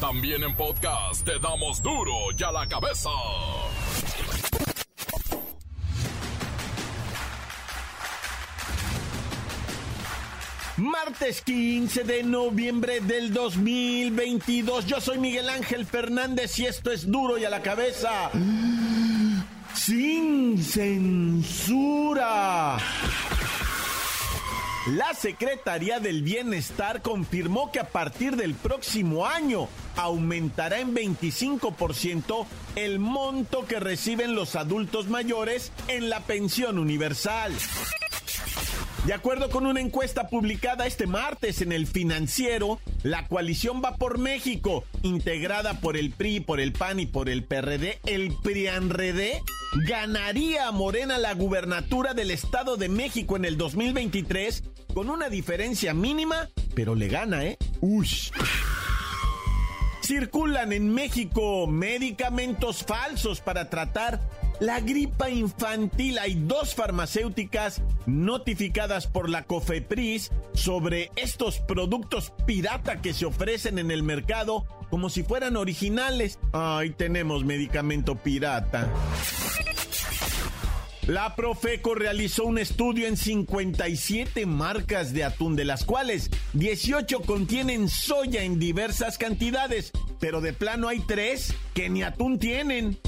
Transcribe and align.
También 0.00 0.44
en 0.44 0.54
podcast 0.54 1.24
te 1.24 1.40
damos 1.40 1.82
duro 1.82 2.12
y 2.36 2.42
a 2.44 2.52
la 2.52 2.68
cabeza. 2.68 3.10
Martes 10.76 11.42
15 11.42 12.04
de 12.04 12.22
noviembre 12.22 13.00
del 13.00 13.32
2022. 13.32 14.86
Yo 14.86 15.00
soy 15.00 15.18
Miguel 15.18 15.48
Ángel 15.48 15.84
Fernández 15.84 16.56
y 16.60 16.66
esto 16.66 16.92
es 16.92 17.10
duro 17.10 17.36
y 17.36 17.44
a 17.44 17.50
la 17.50 17.60
cabeza. 17.60 18.30
Sin 19.74 20.62
censura. 20.62 21.98
La 24.94 25.12
Secretaría 25.12 26.00
del 26.00 26.22
Bienestar 26.22 27.02
confirmó 27.02 27.70
que 27.70 27.80
a 27.80 27.88
partir 27.88 28.36
del 28.36 28.54
próximo 28.54 29.26
año 29.26 29.68
aumentará 29.98 30.78
en 30.78 30.94
25% 30.94 32.46
el 32.76 33.00
monto 33.00 33.66
que 33.66 33.80
reciben 33.80 34.34
los 34.34 34.54
adultos 34.54 35.08
mayores 35.08 35.72
en 35.88 36.08
la 36.08 36.20
pensión 36.20 36.78
universal. 36.78 37.52
De 39.04 39.14
acuerdo 39.14 39.50
con 39.50 39.66
una 39.66 39.80
encuesta 39.80 40.28
publicada 40.28 40.86
este 40.86 41.06
martes 41.06 41.62
en 41.62 41.72
el 41.72 41.86
financiero, 41.86 42.78
la 43.02 43.26
coalición 43.26 43.82
va 43.84 43.96
por 43.96 44.18
México, 44.18 44.84
integrada 45.02 45.80
por 45.80 45.96
el 45.96 46.10
PRI, 46.10 46.40
por 46.40 46.60
el 46.60 46.72
PAN 46.72 47.00
y 47.00 47.06
por 47.06 47.28
el 47.28 47.42
PRD, 47.42 47.98
el 48.06 48.36
PRIANRED, 48.42 49.38
ganaría 49.88 50.68
a 50.68 50.72
Morena 50.72 51.18
la 51.18 51.34
gubernatura 51.34 52.14
del 52.14 52.30
Estado 52.30 52.76
de 52.76 52.88
México 52.88 53.36
en 53.36 53.44
el 53.44 53.56
2023 53.56 54.62
con 54.94 55.10
una 55.10 55.28
diferencia 55.28 55.92
mínima, 55.92 56.48
pero 56.74 56.94
le 56.94 57.08
gana, 57.08 57.44
¿eh? 57.44 57.58
Ush. 57.80 58.30
Circulan 60.08 60.72
en 60.72 60.94
México 60.94 61.66
medicamentos 61.66 62.82
falsos 62.82 63.42
para 63.42 63.68
tratar 63.68 64.22
la 64.58 64.80
gripa 64.80 65.28
infantil. 65.28 66.18
Hay 66.18 66.34
dos 66.34 66.74
farmacéuticas 66.74 67.82
notificadas 68.06 69.06
por 69.06 69.28
la 69.28 69.42
COFEPRIS 69.42 70.30
sobre 70.54 71.10
estos 71.16 71.58
productos 71.58 72.32
pirata 72.46 73.02
que 73.02 73.12
se 73.12 73.26
ofrecen 73.26 73.78
en 73.78 73.90
el 73.90 74.02
mercado 74.02 74.64
como 74.88 75.10
si 75.10 75.24
fueran 75.24 75.56
originales. 75.56 76.38
Ay, 76.54 76.88
tenemos 76.88 77.44
medicamento 77.44 78.16
pirata. 78.16 78.90
La 81.08 81.34
Profeco 81.34 81.94
realizó 81.94 82.44
un 82.44 82.58
estudio 82.58 83.06
en 83.06 83.16
57 83.16 84.44
marcas 84.44 85.14
de 85.14 85.24
atún, 85.24 85.56
de 85.56 85.64
las 85.64 85.86
cuales 85.86 86.30
18 86.52 87.22
contienen 87.22 87.88
soya 87.88 88.42
en 88.42 88.58
diversas 88.58 89.16
cantidades, 89.16 89.90
pero 90.20 90.42
de 90.42 90.52
plano 90.52 90.86
hay 90.86 91.00
tres 91.00 91.54
que 91.72 91.88
ni 91.88 92.02
atún 92.02 92.38
tienen. 92.38 92.98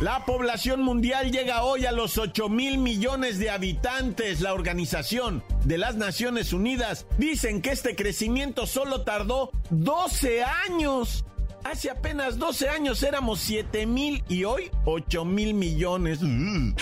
La 0.00 0.24
población 0.24 0.82
mundial 0.82 1.30
llega 1.30 1.62
hoy 1.62 1.86
a 1.86 1.92
los 1.92 2.18
8 2.18 2.48
mil 2.48 2.78
millones 2.78 3.38
de 3.38 3.50
habitantes. 3.50 4.40
La 4.40 4.52
Organización 4.52 5.44
de 5.64 5.78
las 5.78 5.94
Naciones 5.94 6.52
Unidas 6.52 7.06
dicen 7.18 7.62
que 7.62 7.70
este 7.70 7.94
crecimiento 7.94 8.66
solo 8.66 9.02
tardó 9.02 9.52
12 9.70 10.42
años. 10.42 11.24
Hace 11.70 11.90
apenas 11.90 12.38
12 12.38 12.70
años 12.70 13.02
éramos 13.02 13.40
7 13.40 13.84
mil 13.84 14.24
y 14.26 14.44
hoy 14.44 14.70
8 14.86 15.26
mil 15.26 15.52
millones. 15.52 16.20
El 16.22 16.74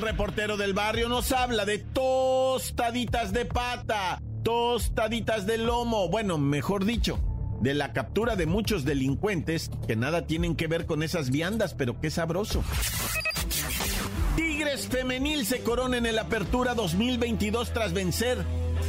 reportero 0.00 0.56
del 0.56 0.74
barrio 0.74 1.08
nos 1.08 1.30
habla 1.30 1.64
de 1.64 1.78
tostaditas 1.78 3.32
de 3.32 3.44
pata, 3.44 4.20
tostaditas 4.42 5.46
de 5.46 5.58
lomo, 5.58 6.08
bueno, 6.08 6.36
mejor 6.36 6.84
dicho, 6.84 7.20
de 7.60 7.74
la 7.74 7.92
captura 7.92 8.34
de 8.34 8.46
muchos 8.46 8.84
delincuentes 8.84 9.70
que 9.86 9.94
nada 9.94 10.26
tienen 10.26 10.56
que 10.56 10.66
ver 10.66 10.84
con 10.86 11.04
esas 11.04 11.30
viandas, 11.30 11.74
pero 11.74 12.00
qué 12.00 12.10
sabroso. 12.10 12.64
Tigres 14.34 14.88
Femenil 14.88 15.46
se 15.46 15.60
corona 15.60 15.96
en 15.96 16.06
el 16.06 16.18
Apertura 16.18 16.74
2022 16.74 17.72
tras 17.72 17.92
vencer 17.92 18.44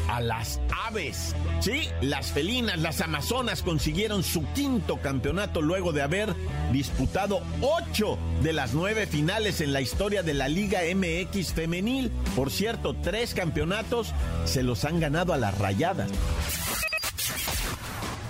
a 0.08 0.22
las 0.22 0.60
aves. 0.86 1.36
Sí, 1.60 1.90
las 2.02 2.32
felinas, 2.32 2.80
las 2.80 3.02
amazonas 3.02 3.62
consiguieron 3.62 4.24
su 4.24 4.44
quinto 4.54 4.98
campeonato 5.02 5.62
luego 5.62 5.92
de 5.92 6.02
haber 6.02 6.36
disputado 6.72 7.42
ocho 7.62 8.18
de 8.42 8.54
las 8.54 8.74
nueve 8.74 9.08
finales 9.08 9.62
en 9.62 9.74
la 9.74 9.82
historia 9.82 10.24
de 10.24 10.34
la 10.34 10.48
Liga 10.48 10.82
MX 10.94 11.54
femenil. 11.54 12.12
Por 12.36 12.52
cierto, 12.52 12.96
tres 12.96 13.34
campeonatos 13.34 14.14
se 14.46 14.64
los 14.64 14.86
han 14.86 15.00
ganado 15.00 15.34
a 15.34 15.38
las 15.38 15.58
rayadas. 15.58 16.10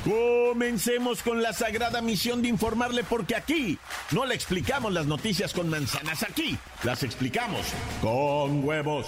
Comencemos 0.04 1.24
con 1.24 1.42
la 1.42 1.54
sagrada 1.54 2.02
misión 2.02 2.42
de 2.42 2.50
informarle 2.50 3.06
porque 3.06 3.36
aquí 3.36 3.80
no 4.12 4.26
le 4.26 4.36
explicamos 4.36 4.92
las 4.92 5.06
noticias 5.06 5.54
con 5.54 5.70
manzanas, 5.70 6.24
aquí 6.24 6.58
las 6.84 7.04
explicamos 7.04 7.62
con 8.02 8.66
huevos. 8.66 9.08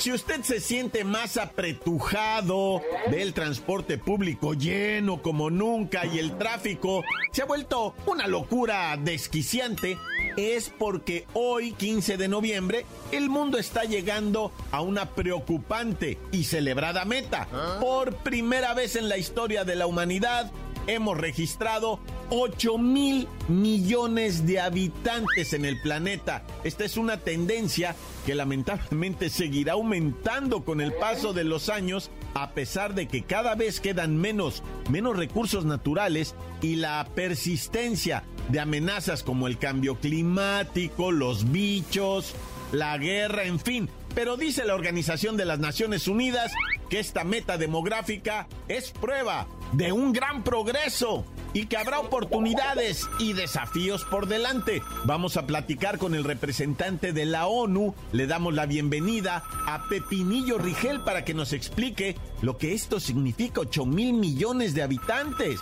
Si 0.00 0.10
usted 0.10 0.40
se 0.40 0.60
siente 0.60 1.04
más 1.04 1.36
apretujado, 1.36 2.80
ve 3.10 3.20
el 3.20 3.34
transporte 3.34 3.98
público 3.98 4.54
lleno 4.54 5.20
como 5.20 5.50
nunca 5.50 6.06
y 6.06 6.18
el 6.18 6.38
tráfico 6.38 7.04
se 7.32 7.42
ha 7.42 7.44
vuelto 7.44 7.94
una 8.06 8.26
locura 8.26 8.96
desquiciante, 8.96 9.98
es 10.38 10.70
porque 10.70 11.26
hoy, 11.34 11.72
15 11.72 12.16
de 12.16 12.28
noviembre, 12.28 12.86
el 13.12 13.28
mundo 13.28 13.58
está 13.58 13.84
llegando 13.84 14.52
a 14.72 14.80
una 14.80 15.04
preocupante 15.04 16.16
y 16.32 16.44
celebrada 16.44 17.04
meta. 17.04 17.46
Por 17.78 18.14
primera 18.16 18.72
vez 18.72 18.96
en 18.96 19.10
la 19.10 19.18
historia 19.18 19.64
de 19.64 19.76
la 19.76 19.86
humanidad, 19.86 20.50
hemos 20.94 21.16
registrado 21.16 22.00
8 22.30 22.78
mil 22.78 23.28
millones 23.48 24.46
de 24.46 24.60
habitantes 24.60 25.52
en 25.52 25.64
el 25.64 25.80
planeta. 25.80 26.44
Esta 26.64 26.84
es 26.84 26.96
una 26.96 27.18
tendencia 27.18 27.94
que 28.26 28.34
lamentablemente 28.34 29.30
seguirá 29.30 29.74
aumentando 29.74 30.64
con 30.64 30.80
el 30.80 30.92
paso 30.92 31.32
de 31.32 31.44
los 31.44 31.68
años, 31.68 32.10
a 32.34 32.50
pesar 32.50 32.94
de 32.94 33.08
que 33.08 33.22
cada 33.22 33.54
vez 33.54 33.80
quedan 33.80 34.16
menos, 34.16 34.62
menos 34.90 35.16
recursos 35.16 35.64
naturales 35.64 36.34
y 36.60 36.76
la 36.76 37.08
persistencia 37.14 38.24
de 38.48 38.60
amenazas 38.60 39.22
como 39.22 39.46
el 39.46 39.58
cambio 39.58 39.96
climático, 39.98 41.12
los 41.12 41.50
bichos, 41.52 42.34
la 42.72 42.98
guerra, 42.98 43.44
en 43.44 43.60
fin. 43.60 43.88
Pero 44.14 44.36
dice 44.36 44.64
la 44.64 44.74
Organización 44.74 45.36
de 45.36 45.44
las 45.44 45.60
Naciones 45.60 46.08
Unidas 46.08 46.52
que 46.88 46.98
esta 46.98 47.22
meta 47.22 47.58
demográfica 47.58 48.48
es 48.66 48.90
prueba 48.90 49.46
de 49.72 49.92
un 49.92 50.12
gran 50.12 50.42
progreso 50.42 51.24
y 51.52 51.66
que 51.66 51.76
habrá 51.76 52.00
oportunidades 52.00 53.08
y 53.18 53.32
desafíos 53.32 54.04
por 54.04 54.26
delante. 54.26 54.82
Vamos 55.04 55.36
a 55.36 55.46
platicar 55.46 55.98
con 55.98 56.14
el 56.14 56.24
representante 56.24 57.12
de 57.12 57.24
la 57.24 57.46
ONU. 57.46 57.94
Le 58.12 58.26
damos 58.26 58.54
la 58.54 58.66
bienvenida 58.66 59.42
a 59.66 59.86
Pepinillo 59.88 60.58
Rigel 60.58 61.00
para 61.00 61.24
que 61.24 61.34
nos 61.34 61.52
explique 61.52 62.16
lo 62.42 62.56
que 62.56 62.74
esto 62.74 63.00
significa 63.00 63.60
8 63.60 63.86
mil 63.86 64.12
millones 64.12 64.74
de 64.74 64.82
habitantes. 64.82 65.60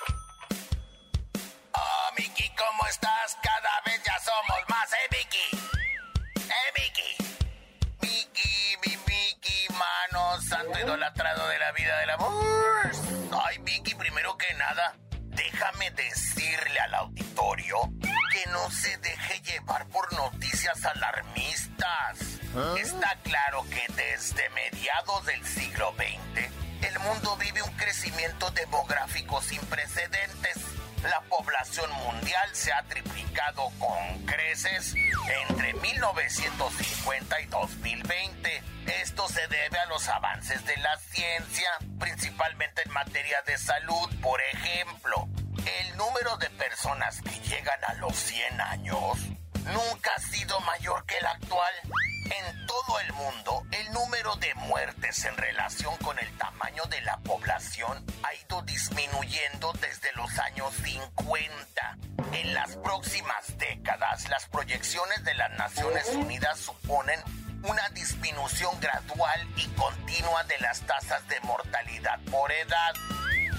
Oh, 1.73 2.15
Miki, 2.17 2.51
¿cómo 2.57 2.87
estás? 2.89 3.37
Cada 3.43 3.81
vez 3.87 4.03
ya 4.05 4.19
somos 4.21 4.59
más, 4.69 4.93
¿eh, 4.93 5.09
Miki? 5.11 5.59
¿Eh, 6.43 6.89
mi 8.85 8.97
Miki, 9.07 9.73
mano, 9.73 10.41
santo 10.43 10.79
idolatrado 10.79 11.49
de 11.49 11.59
la 11.59 11.73
vida 11.73 11.99
del 12.01 12.11
amor. 12.11 12.58
Miki, 13.79 13.95
primero 13.95 14.37
que 14.37 14.53
nada, 14.55 14.97
déjame 15.11 15.93
decirle 15.93 16.81
al 16.81 16.95
auditorio 16.95 17.77
que 18.33 18.51
no 18.51 18.69
se 18.73 18.97
deje 18.99 19.41
llevar 19.41 19.87
por 19.87 20.13
noticias 20.15 20.85
alarmistas. 20.85 22.19
Está 22.77 23.17
claro 23.23 23.65
que 23.71 23.87
desde 23.95 24.51
mediados 24.51 25.27
del 25.27 25.47
siglo 25.47 25.95
XX, 25.97 26.89
el 26.89 26.99
mundo 26.99 27.37
vive 27.37 27.63
un 27.63 27.71
crecimiento 27.77 28.51
demográfico 28.51 29.41
sin 29.43 29.61
precedentes. 29.67 30.57
La 31.03 31.21
población 31.29 31.91
mundial 31.93 32.49
se 32.53 32.73
ha 32.73 32.83
triplicado 32.85 33.71
con 33.79 34.27
creces 34.27 34.95
entre 35.49 35.73
1950 35.75 37.41
y 37.41 37.47
2020. 37.47 38.63
Esto 39.01 39.29
se 39.29 39.47
debe 39.49 39.79
a 39.79 39.87
los 39.87 40.09
avances 40.09 40.65
de 40.65 40.77
la 40.79 40.97
ciencia, 40.99 41.71
principalmente 41.99 42.83
en 42.85 42.93
materia 42.93 43.41
de 43.43 43.59
salud. 43.59 44.09
Por 44.21 44.41
ejemplo, 44.41 45.29
el 45.81 45.97
número 45.97 46.37
de 46.39 46.51
personas 46.51 47.21
que 47.23 47.39
llegan 47.41 47.85
a 47.85 47.95
los 47.95 48.17
100 48.17 48.61
años 48.61 49.19
nunca 49.67 50.11
ha 50.17 50.21
sido 50.21 50.59
mayor 50.61 51.05
que 51.07 51.19
el 51.19 51.27
actual. 51.27 51.75
En 52.31 52.67
todo 52.67 53.01
el 53.01 53.13
mundo, 53.15 53.63
el 53.71 53.93
número 53.93 54.37
de 54.37 54.55
muertes 54.55 55.25
en 55.25 55.37
relación 55.37 55.97
con 55.99 56.19
el 56.19 56.31
tamaño 56.37 56.85
de 56.85 57.01
la 57.03 57.17
población 57.19 58.05
ha 58.23 58.35
ido 58.35 58.63
disminuyendo 58.63 59.73
desde 59.81 60.13
los 60.13 60.39
años 60.39 60.73
50. 60.85 61.99
En 62.33 62.55
las 62.55 62.77
próximas 62.77 63.57
décadas, 63.59 64.29
las 64.29 64.47
proyecciones 64.47 65.25
de 65.25 65.35
las 65.35 65.51
Naciones 65.53 66.09
Unidas 66.11 66.59
suponen 66.59 67.21
una 67.63 67.89
disminución 67.91 68.79
gradual 68.81 69.49
y 69.57 69.67
continua 69.69 70.45
de 70.45 70.59
las 70.59 70.81
tasas 70.83 71.27
de 71.29 71.41
mortalidad 71.41 72.21
por 72.31 72.53
edad. 72.53 72.95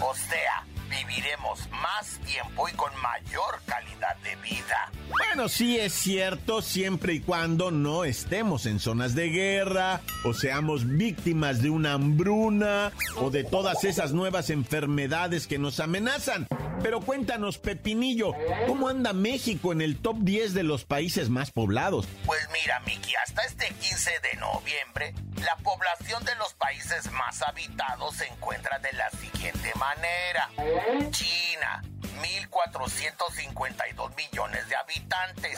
O 0.02 0.16
sea, 0.16 0.66
viviremos 0.90 1.70
más 1.72 2.20
tiempo 2.26 2.68
y 2.68 2.74
con 2.74 2.92
mayor 3.02 3.62
calidad 3.66 4.16
de 4.24 4.36
vida. 4.38 4.92
Bueno, 5.10 5.50
sí 5.50 5.78
es 5.78 5.94
cierto, 5.94 6.62
siempre 6.62 7.14
y 7.14 7.20
cuando 7.20 7.72
no 7.72 8.04
estemos 8.04 8.66
en 8.66 8.80
zonas 8.80 9.16
de 9.16 9.30
guerra 9.30 10.02
o 10.24 10.34
seamos 10.34 10.88
víctimas 10.88 11.62
de 11.62 11.70
una 11.70 11.94
hambruna 11.94 12.92
o 13.18 13.30
de 13.30 13.44
todas 13.44 13.84
esas 13.84 14.14
nuevas 14.14 14.50
enfermedades 14.50 15.48
que 15.48 15.60
nos 15.60 15.80
amenazan. 15.80 16.48
Pero 16.82 17.02
cuéntanos, 17.02 17.58
Pepinillo, 17.58 18.34
¿cómo 18.68 18.90
anda 18.90 19.14
México 19.14 19.72
en 19.72 19.82
el 19.82 19.98
top 19.98 20.18
10 20.20 20.54
de 20.54 20.64
los 20.64 20.86
países 20.86 21.30
más 21.30 21.52
poblados? 21.52 22.08
Pues 22.26 22.48
mira, 22.54 22.80
Miki, 22.82 23.14
hasta 23.16 23.44
este 23.44 23.68
15 23.68 24.12
de 24.22 24.40
noviembre, 24.40 25.14
la 25.44 25.56
población 25.58 26.24
de 26.26 26.36
los 26.36 26.54
países 26.54 27.12
más 27.12 27.42
habitados 27.42 28.16
se 28.16 28.28
encuentra 28.28 28.80
de 28.80 28.94
la 28.94 29.10
siguiente 29.12 29.74
manera. 29.76 30.50
China, 31.12 31.84
1.452 32.50 34.16
millones 34.16 34.68
de 34.70 34.76
habitantes. 34.76 35.58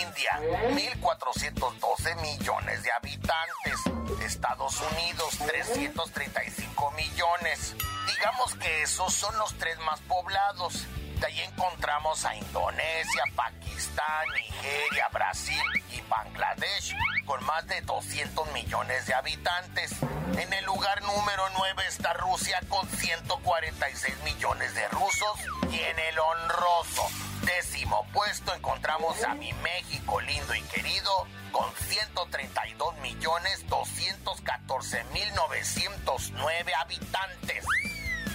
India, 0.00 0.40
1.412 0.70 2.20
millones 2.20 2.82
de 2.82 2.92
habitantes. 2.92 3.80
Estados 4.24 4.80
Unidos, 4.92 5.38
335 5.38 6.90
millones. 6.92 7.74
Digamos 8.06 8.54
que 8.56 8.82
esos 8.82 9.12
son 9.12 9.36
los 9.38 9.54
tres 9.58 9.78
más 9.80 10.00
poblados. 10.00 10.86
De 11.20 11.26
ahí 11.26 11.40
encontramos 11.40 12.24
a 12.24 12.36
Indonesia, 12.36 13.24
Pakistán, 13.34 14.26
Nigeria, 14.34 15.08
Brasil 15.12 15.62
y 15.92 16.00
Bangladesh, 16.02 16.94
con 17.26 17.44
más 17.44 17.66
de 17.66 17.80
200 17.82 18.52
millones 18.52 19.06
de 19.06 19.14
habitantes. 19.14 19.92
En 20.36 20.52
el 20.52 20.64
lugar 20.64 21.02
número 21.02 21.48
9 21.56 21.82
está 21.88 22.12
Rusia 22.14 22.60
con 22.68 22.88
146 22.88 24.22
millones 24.22 24.74
de 24.74 24.86
rusos 24.88 25.40
y 25.70 25.80
en 25.80 25.98
el 25.98 26.18
honroso 26.18 27.27
décimo 27.48 28.06
puesto 28.12 28.54
encontramos 28.54 29.22
a 29.24 29.34
mi 29.34 29.52
México 29.54 30.20
lindo 30.20 30.54
y 30.54 30.60
querido 30.62 31.10
con 31.50 31.66
132 31.88 32.96
millones 32.98 33.64
214 33.68 35.04
mil 35.14 35.34
909 35.34 36.72
habitantes. 36.74 37.64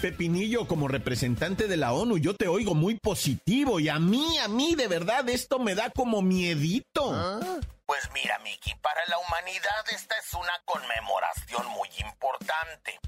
Pepinillo, 0.02 0.68
como 0.68 0.88
representante 0.88 1.68
de 1.68 1.78
la 1.78 1.94
ONU, 1.94 2.18
yo 2.18 2.36
te 2.36 2.48
oigo 2.48 2.74
muy 2.74 2.96
positivo 2.96 3.80
y 3.80 3.88
a 3.88 4.00
mí, 4.00 4.38
a 4.40 4.48
mí, 4.48 4.76
de 4.76 4.88
verdad, 4.88 5.30
esto 5.30 5.60
me 5.60 5.76
da 5.76 5.92
como 5.92 6.22
miedito. 6.22 7.62
Pues 7.86 8.10
mira, 8.14 8.40
Miki, 8.40 8.74
para 8.82 9.06
la 9.06 9.18
humanidad 9.20 9.86
esta 9.94 10.18
es 10.18 10.34
una 10.34 10.52
conmemoración 10.66 11.68
muy 11.68 11.88
importante. 12.00 13.00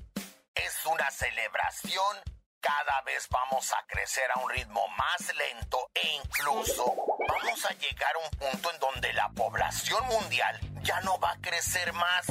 Es 0.53 0.85
una 0.85 1.09
celebración. 1.11 2.34
Cada 2.65 3.01
vez 3.01 3.27
vamos 3.29 3.71
a 3.73 3.85
crecer 3.85 4.23
a 4.33 4.39
un 4.39 4.49
ritmo 4.49 4.87
más 4.97 5.35
lento 5.35 5.91
e 5.93 6.15
incluso 6.15 6.95
vamos 7.27 7.63
a 7.63 7.73
llegar 7.73 8.15
a 8.15 8.17
un 8.17 8.29
punto 8.31 8.71
en 8.71 8.79
donde 8.79 9.13
la 9.13 9.29
población 9.29 10.03
mundial 10.07 10.59
ya 10.81 10.99
no 11.01 11.19
va 11.19 11.33
a 11.33 11.37
crecer 11.41 11.93
más. 11.93 12.25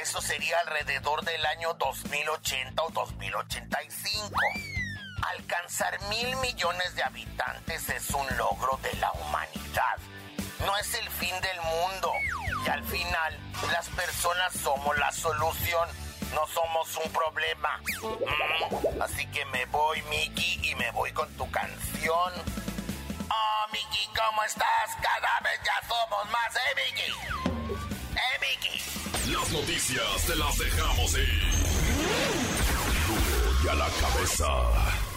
Eso 0.00 0.20
sería 0.20 0.60
alrededor 0.60 1.24
del 1.24 1.44
año 1.46 1.74
2080 1.74 2.80
o 2.80 2.90
2085. 2.90 4.36
Alcanzar 5.22 6.00
mil 6.02 6.36
millones 6.36 6.94
de 6.94 7.02
habitantes 7.02 7.88
es 7.88 8.08
un 8.10 8.36
logro 8.36 8.78
de 8.84 8.94
la 8.98 9.10
humanidad. 9.10 9.96
No 10.64 10.76
es 10.76 10.94
el 10.94 11.10
fin 11.10 11.34
del 11.40 11.60
mundo. 11.62 12.12
Y 12.64 12.68
al 12.68 12.84
final, 12.84 13.36
las 13.72 13.88
personas 13.88 14.52
somos 14.52 14.96
la 14.96 15.10
solución. 15.10 15.88
No 16.34 16.46
somos 16.46 16.96
un 17.04 17.12
problema. 17.12 17.80
Mm, 18.02 19.02
así 19.02 19.26
que 19.26 19.44
me 19.46 19.64
voy, 19.66 20.00
Mickey, 20.02 20.60
y 20.62 20.74
me 20.76 20.90
voy 20.92 21.12
con 21.12 21.28
tu 21.36 21.50
canción. 21.50 22.32
Oh, 23.30 23.66
Mickey, 23.72 24.08
¿cómo 24.16 24.42
estás? 24.44 24.96
Cada 25.02 25.40
vez 25.40 25.60
ya 25.64 25.88
somos 25.88 26.30
más, 26.30 26.56
¿eh, 26.56 26.74
Mickey? 26.76 27.12
¿Eh, 28.16 28.38
Mickey? 28.40 29.34
Las 29.34 29.50
noticias 29.50 30.26
te 30.26 30.36
las 30.36 30.58
dejamos 30.58 31.14
ir. 31.14 31.50
Y 33.64 33.68
a 33.68 33.74
la 33.74 33.88
cabeza. 34.00 35.09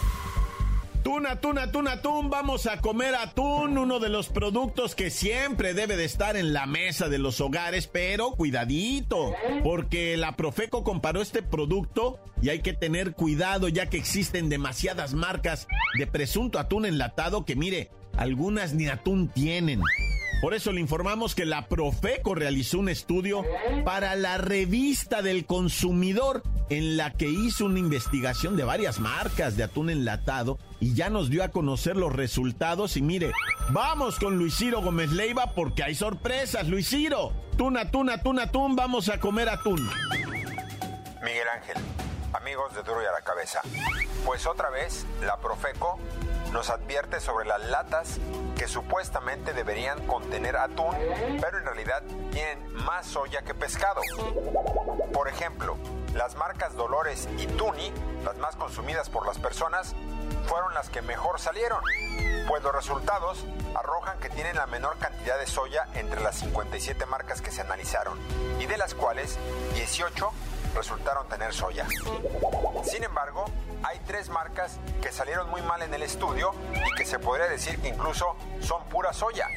Tuna, 1.04 1.32
atún, 1.32 1.58
atún, 1.58 1.86
atún, 1.86 2.30
vamos 2.30 2.66
a 2.66 2.80
comer 2.80 3.14
atún, 3.14 3.76
uno 3.76 4.00
de 4.00 4.08
los 4.08 4.30
productos 4.30 4.94
que 4.94 5.10
siempre 5.10 5.74
debe 5.74 5.98
de 5.98 6.06
estar 6.06 6.34
en 6.34 6.54
la 6.54 6.64
mesa 6.64 7.10
de 7.10 7.18
los 7.18 7.42
hogares, 7.42 7.86
pero 7.86 8.30
cuidadito, 8.30 9.34
porque 9.62 10.16
la 10.16 10.34
Profeco 10.34 10.82
comparó 10.82 11.20
este 11.20 11.42
producto 11.42 12.18
y 12.40 12.48
hay 12.48 12.62
que 12.62 12.72
tener 12.72 13.12
cuidado 13.12 13.68
ya 13.68 13.90
que 13.90 13.98
existen 13.98 14.48
demasiadas 14.48 15.12
marcas 15.12 15.68
de 15.98 16.06
presunto 16.06 16.58
atún 16.58 16.86
enlatado 16.86 17.44
que 17.44 17.54
mire, 17.54 17.90
algunas 18.16 18.72
ni 18.72 18.86
atún 18.86 19.28
tienen. 19.28 19.82
Por 20.40 20.54
eso 20.54 20.72
le 20.72 20.80
informamos 20.80 21.34
que 21.34 21.46
la 21.46 21.68
Profeco 21.68 22.34
realizó 22.34 22.78
un 22.78 22.88
estudio 22.88 23.44
para 23.84 24.14
la 24.14 24.36
revista 24.38 25.22
del 25.22 25.46
consumidor 25.46 26.42
en 26.70 26.96
la 26.96 27.12
que 27.12 27.28
hizo 27.28 27.66
una 27.66 27.78
investigación 27.78 28.56
de 28.56 28.64
varias 28.64 29.00
marcas 29.00 29.56
de 29.56 29.64
atún 29.64 29.90
enlatado 29.90 30.58
y 30.80 30.94
ya 30.94 31.08
nos 31.10 31.30
dio 31.30 31.44
a 31.44 31.48
conocer 31.48 31.96
los 31.96 32.12
resultados 32.12 32.96
y 32.96 33.02
mire, 33.02 33.32
vamos 33.70 34.18
con 34.18 34.38
Luis 34.38 34.56
Ciro 34.56 34.82
Gómez 34.82 35.10
Leiva 35.12 35.52
porque 35.54 35.82
hay 35.82 35.94
sorpresas, 35.94 36.68
Luis 36.68 36.88
Ciro. 36.88 37.32
Tun, 37.56 37.76
atún, 37.76 38.10
atún, 38.10 38.38
atún, 38.38 38.76
vamos 38.76 39.08
a 39.08 39.20
comer 39.20 39.48
atún. 39.48 39.88
Miguel 41.22 41.48
Ángel, 41.54 41.76
amigos 42.34 42.74
de 42.74 42.82
Duro 42.82 43.02
y 43.02 43.06
a 43.06 43.12
la 43.12 43.22
Cabeza. 43.22 43.60
Pues 44.26 44.46
otra 44.46 44.70
vez, 44.70 45.06
la 45.24 45.38
Profeco 45.38 45.98
nos 46.54 46.70
advierte 46.70 47.18
sobre 47.18 47.46
las 47.46 47.60
latas 47.64 48.18
que 48.56 48.68
supuestamente 48.68 49.52
deberían 49.52 50.06
contener 50.06 50.56
atún, 50.56 50.94
pero 51.40 51.58
en 51.58 51.64
realidad 51.64 52.00
tienen 52.30 52.72
más 52.72 53.06
soya 53.06 53.42
que 53.42 53.54
pescado. 53.54 54.00
Por 55.12 55.26
ejemplo, 55.26 55.76
las 56.14 56.36
marcas 56.36 56.76
Dolores 56.76 57.28
y 57.38 57.48
Tuni, 57.48 57.92
las 58.24 58.36
más 58.36 58.54
consumidas 58.54 59.10
por 59.10 59.26
las 59.26 59.40
personas, 59.40 59.96
fueron 60.46 60.72
las 60.74 60.90
que 60.90 61.02
mejor 61.02 61.40
salieron, 61.40 61.82
pues 62.46 62.62
los 62.62 62.72
resultados 62.72 63.44
arrojan 63.74 64.20
que 64.20 64.30
tienen 64.30 64.54
la 64.54 64.66
menor 64.66 64.96
cantidad 64.98 65.36
de 65.36 65.48
soya 65.48 65.88
entre 65.94 66.20
las 66.20 66.36
57 66.36 67.04
marcas 67.06 67.42
que 67.42 67.50
se 67.50 67.62
analizaron, 67.62 68.16
y 68.60 68.66
de 68.66 68.78
las 68.78 68.94
cuales 68.94 69.38
18 69.74 70.30
resultaron 70.76 71.28
tener 71.28 71.52
soya. 71.52 71.84
Sin 72.84 73.02
embargo, 73.02 73.46
hay 73.84 74.00
tres 74.06 74.28
marcas 74.30 74.80
que 75.02 75.12
salieron 75.12 75.48
muy 75.50 75.62
mal 75.62 75.82
en 75.82 75.92
el 75.92 76.02
estudio 76.02 76.52
y 76.74 76.94
que 76.96 77.04
se 77.04 77.18
podría 77.18 77.46
decir 77.46 77.78
que 77.80 77.88
incluso 77.88 78.34
son 78.60 78.82
pura 78.84 79.12
soya. 79.12 79.48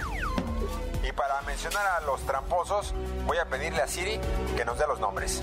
Y 1.03 1.11
para 1.13 1.41
mencionar 1.43 1.85
a 1.87 2.01
los 2.01 2.21
tramposos, 2.25 2.93
voy 3.25 3.37
a 3.37 3.45
pedirle 3.45 3.81
a 3.81 3.87
Siri 3.87 4.19
que 4.55 4.65
nos 4.65 4.77
dé 4.77 4.85
los 4.87 4.99
nombres. 4.99 5.41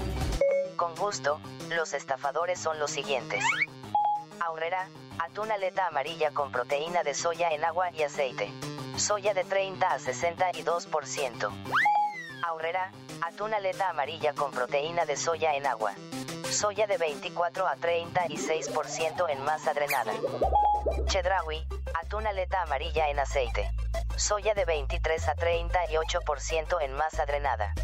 Con 0.76 0.94
gusto, 0.94 1.40
los 1.70 1.94
estafadores 1.94 2.58
son 2.60 2.78
los 2.78 2.90
siguientes. 2.90 3.42
Aurrera, 4.40 4.88
atún 5.18 5.50
aleta 5.50 5.86
amarilla 5.86 6.32
con 6.32 6.52
proteína 6.52 7.02
de 7.02 7.14
soya 7.14 7.50
en 7.50 7.64
agua 7.64 7.90
y 7.92 8.02
aceite. 8.02 8.52
Soya 8.98 9.32
de 9.32 9.44
30 9.44 9.86
a 9.86 9.98
62%. 9.98 11.50
Aurrera, 12.46 12.92
atún 13.22 13.54
aleta 13.54 13.88
amarilla 13.88 14.34
con 14.34 14.50
proteína 14.50 15.06
de 15.06 15.16
soya 15.16 15.54
en 15.54 15.66
agua. 15.66 15.94
Soya 16.54 16.86
de 16.86 16.98
24 16.98 17.66
a 17.66 17.74
36% 17.74 19.28
en 19.28 19.44
masa 19.44 19.74
drenada. 19.74 20.12
Chedraui, 21.06 21.66
atún 22.00 22.28
aleta 22.28 22.62
amarilla 22.62 23.08
en 23.08 23.18
aceite. 23.18 23.68
Soya 24.16 24.54
de 24.54 24.64
23 24.64 25.28
a 25.28 25.34
38% 25.34 26.80
en 26.80 26.92
masa 26.94 27.26
drenada. 27.26 27.74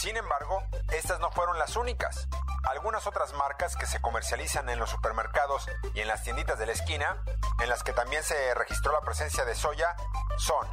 Sin 0.00 0.16
embargo, 0.16 0.62
estas 0.92 1.18
no 1.18 1.32
fueron 1.32 1.58
las 1.58 1.74
únicas. 1.74 2.28
Algunas 2.62 3.08
otras 3.08 3.32
marcas 3.32 3.76
que 3.76 3.86
se 3.86 4.00
comercializan 4.00 4.68
en 4.68 4.78
los 4.78 4.90
supermercados 4.90 5.68
y 5.92 6.00
en 6.00 6.06
las 6.06 6.22
tienditas 6.22 6.60
de 6.60 6.66
la 6.66 6.72
esquina, 6.72 7.20
en 7.60 7.68
las 7.68 7.82
que 7.82 7.92
también 7.92 8.22
se 8.22 8.54
registró 8.54 8.92
la 8.92 9.00
presencia 9.00 9.44
de 9.44 9.56
soya, 9.56 9.96
son 10.38 10.64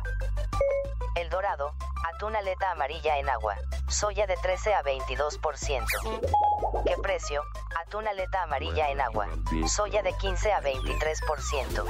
El 1.15 1.29
Dorado, 1.31 1.73
atún 2.13 2.35
aleta 2.35 2.69
amarilla 2.69 3.17
en 3.17 3.27
agua, 3.27 3.57
soya 3.87 4.27
de 4.27 4.37
13 4.37 4.75
a 4.75 4.83
22%. 4.83 6.66
¿Qué 6.87 6.95
precio? 7.01 7.43
Atún 7.81 8.07
aleta 8.07 8.43
amarilla 8.43 8.89
en 8.89 9.01
agua, 9.01 9.27
soya 9.67 10.01
de 10.03 10.13
15 10.13 10.53
a 10.53 10.61
23%. 10.61 11.83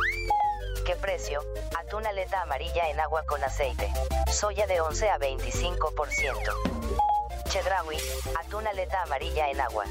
¿Qué 0.87 0.95
precio? 0.95 1.39
Atún 1.77 2.07
aleta 2.07 2.41
amarilla 2.41 2.89
en 2.89 2.99
agua 2.99 3.23
con 3.27 3.43
aceite, 3.43 3.93
soya 4.31 4.65
de 4.65 4.81
11 4.81 5.11
a 5.11 5.19
25%. 5.19 7.47
Chedraui, 7.47 7.99
atún 8.39 8.65
aleta 8.65 9.03
amarilla 9.03 9.51
en 9.51 9.61
agua, 9.61 9.85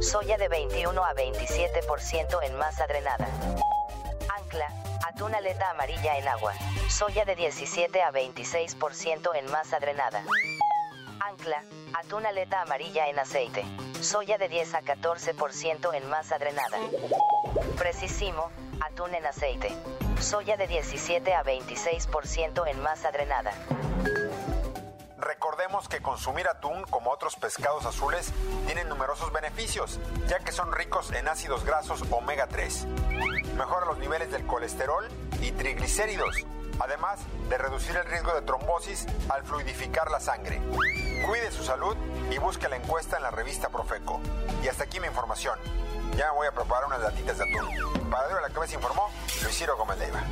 soya 0.00 0.38
de 0.38 0.46
21 0.46 1.04
a 1.04 1.14
27% 1.14 2.38
en 2.44 2.56
masa 2.56 2.86
drenada. 2.86 3.26
Ancla, 4.38 4.70
atún 5.04 5.34
aleta 5.34 5.70
amarilla 5.70 6.16
en 6.16 6.28
agua, 6.28 6.54
soya 6.88 7.24
de 7.24 7.34
17 7.34 8.02
a 8.02 8.12
26% 8.12 9.34
en 9.34 9.50
masa 9.50 9.80
drenada. 9.80 10.22
Atún 11.94 12.26
aleta 12.26 12.62
amarilla 12.62 13.08
en 13.08 13.18
aceite, 13.18 13.64
soya 14.00 14.38
de 14.38 14.48
10 14.48 14.74
a 14.74 14.82
14% 14.82 15.94
en 15.94 16.08
masa 16.08 16.38
drenada. 16.38 16.78
Precisimo, 17.76 18.50
atún 18.80 19.14
en 19.14 19.26
aceite, 19.26 19.72
soya 20.20 20.56
de 20.56 20.66
17 20.66 21.34
a 21.34 21.42
26% 21.42 22.68
en 22.68 22.82
masa 22.82 23.10
drenada. 23.10 23.52
Recordemos 25.18 25.88
que 25.88 26.00
consumir 26.00 26.46
atún, 26.48 26.84
como 26.84 27.10
otros 27.10 27.36
pescados 27.36 27.84
azules, 27.86 28.32
tiene 28.66 28.84
numerosos 28.84 29.32
beneficios, 29.32 29.98
ya 30.28 30.38
que 30.38 30.52
son 30.52 30.72
ricos 30.72 31.10
en 31.12 31.28
ácidos 31.28 31.64
grasos 31.64 32.04
omega 32.10 32.46
3. 32.46 32.86
Mejora 33.56 33.86
los 33.86 33.98
niveles 33.98 34.30
del 34.30 34.46
colesterol 34.46 35.08
y 35.40 35.52
triglicéridos, 35.52 36.44
además 36.78 37.20
de 37.48 37.58
reducir 37.58 37.96
el 37.96 38.04
riesgo 38.04 38.34
de 38.34 38.42
trombosis 38.42 39.06
al 39.28 39.44
fluidificar 39.44 40.10
la 40.10 40.20
sangre. 40.20 40.60
Cuide 41.26 41.50
su 41.50 41.64
salud 41.64 41.96
y 42.30 42.38
busque 42.38 42.68
la 42.68 42.76
encuesta 42.76 43.16
en 43.16 43.22
la 43.22 43.30
revista 43.30 43.70
Profeco. 43.70 44.20
Y 44.62 44.68
hasta 44.68 44.84
aquí 44.84 45.00
mi 45.00 45.06
información. 45.06 45.58
Ya 46.18 46.32
voy 46.32 46.46
a 46.46 46.52
preparar 46.52 46.84
unas 46.86 47.00
latitas 47.00 47.38
de 47.38 47.44
atún. 47.44 48.10
Para 48.10 48.28
Duro 48.28 48.40
la 48.42 48.50
Cabeza 48.50 48.74
informó 48.74 49.08
Luis 49.42 49.56
Ciro 49.56 49.76
Gómez 49.76 49.98
Leiva. 49.98 50.22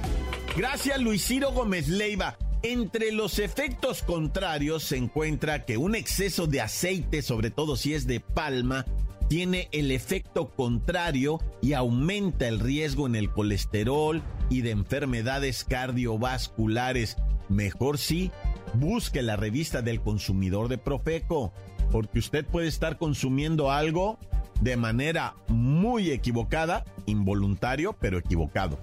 Gracias 0.57 1.01
Luis 1.01 1.27
Ciro 1.27 1.53
Gómez 1.53 1.89
Leiva. 1.89 2.37
Entre 2.63 3.11
los 3.11 3.39
efectos 3.39 4.03
contrarios 4.03 4.85
se 4.85 4.97
encuentra 4.97 5.65
que 5.65 5.79
un 5.79 5.95
exceso 5.95 6.47
de 6.47 6.61
aceite, 6.61 7.23
sobre 7.23 7.51
todo 7.51 7.77
si 7.77 7.95
es 7.95 8.07
de 8.07 8.21
palma, 8.21 8.85
tiene 9.29 9.69
el 9.73 9.91
efecto 9.91 10.51
contrario 10.51 11.41
y 11.63 11.73
aumenta 11.73 12.47
el 12.47 12.61
riesgo 12.61 13.07
en 13.07 13.17
el 13.17 13.33
colesterol 13.33 14.23
y 14.51 14.61
de 14.61 14.71
enfermedades 14.73 15.65
cardiovasculares. 15.65 17.17
Mejor 17.49 17.99
sí, 17.99 18.31
busque 18.75 19.23
la 19.23 19.37
revista 19.37 19.83
del 19.83 20.01
consumidor 20.01 20.69
de 20.69 20.79
Profeco, 20.79 21.53
porque 21.91 22.19
usted 22.19 22.45
puede 22.45 22.69
estar 22.69 22.99
consumiendo 22.99 23.71
algo 23.71 24.19
de 24.61 24.77
manera 24.77 25.35
muy 25.49 26.11
equivocada, 26.11 26.85
involuntario, 27.07 27.95
pero 27.95 28.19
equivocado. 28.19 28.79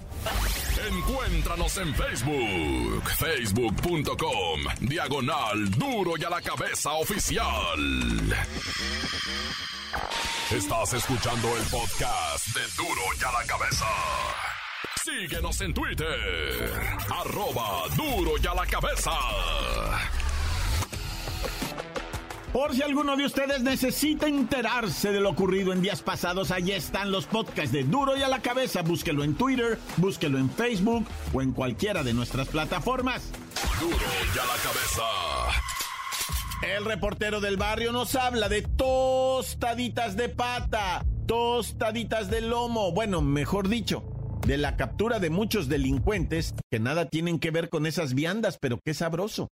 Encuéntranos 0.92 1.78
en 1.78 1.94
Facebook, 1.94 3.10
facebook.com, 3.18 4.62
diagonal 4.82 5.70
duro 5.72 6.14
y 6.18 6.24
a 6.24 6.30
la 6.30 6.42
cabeza 6.42 6.94
oficial. 6.94 7.80
Estás 10.52 10.94
escuchando 10.94 11.48
el 11.58 11.64
podcast 11.64 12.48
de 12.56 12.62
duro 12.76 13.02
y 13.20 13.24
a 13.24 13.32
la 13.32 13.46
cabeza. 13.46 13.86
Síguenos 15.18 15.62
en 15.62 15.74
Twitter, 15.74 16.70
arroba 17.10 17.84
duro 17.96 18.34
y 18.42 18.46
a 18.46 18.54
la 18.54 18.66
cabeza. 18.66 19.12
Por 22.54 22.76
si 22.76 22.82
alguno 22.82 23.16
de 23.16 23.26
ustedes 23.26 23.62
necesita 23.62 24.28
enterarse 24.28 25.12
de 25.12 25.20
lo 25.20 25.30
ocurrido 25.30 25.72
en 25.74 25.82
días 25.82 26.02
pasados, 26.02 26.52
allí 26.52 26.72
están 26.72 27.12
los 27.12 27.26
podcasts 27.26 27.72
de 27.72 27.84
Duro 27.84 28.18
y 28.18 28.24
a 28.24 28.28
la 28.28 28.42
cabeza. 28.42 28.82
Búsquelo 28.82 29.24
en 29.24 29.36
Twitter, 29.36 29.80
búsquelo 29.98 30.38
en 30.38 30.50
Facebook 30.50 31.06
o 31.34 31.42
en 31.42 31.54
cualquiera 31.54 32.04
de 32.04 32.14
nuestras 32.14 32.48
plataformas. 32.48 33.32
Duro 33.80 33.96
y 33.96 34.40
a 34.40 34.46
la 34.46 34.56
cabeza. 34.64 35.04
El 36.62 36.86
reportero 36.86 37.40
del 37.40 37.58
barrio 37.58 37.92
nos 37.92 38.16
habla 38.16 38.50
de 38.50 38.64
tostaditas 38.64 40.18
de 40.18 40.30
pata, 40.30 41.06
tostaditas 41.26 42.30
de 42.30 42.42
lomo, 42.42 42.92
bueno, 42.92 43.22
mejor 43.22 43.70
dicho, 43.70 44.04
de 44.46 44.58
la 44.58 44.78
captura 44.78 45.20
de 45.20 45.30
muchos 45.30 45.70
delincuentes 45.70 46.54
que 46.72 46.80
nada 46.80 47.06
tienen 47.06 47.40
que 47.40 47.52
ver 47.52 47.70
con 47.70 47.86
esas 47.86 48.14
viandas, 48.14 48.58
pero 48.60 48.80
qué 48.84 48.94
sabroso. 48.94 49.50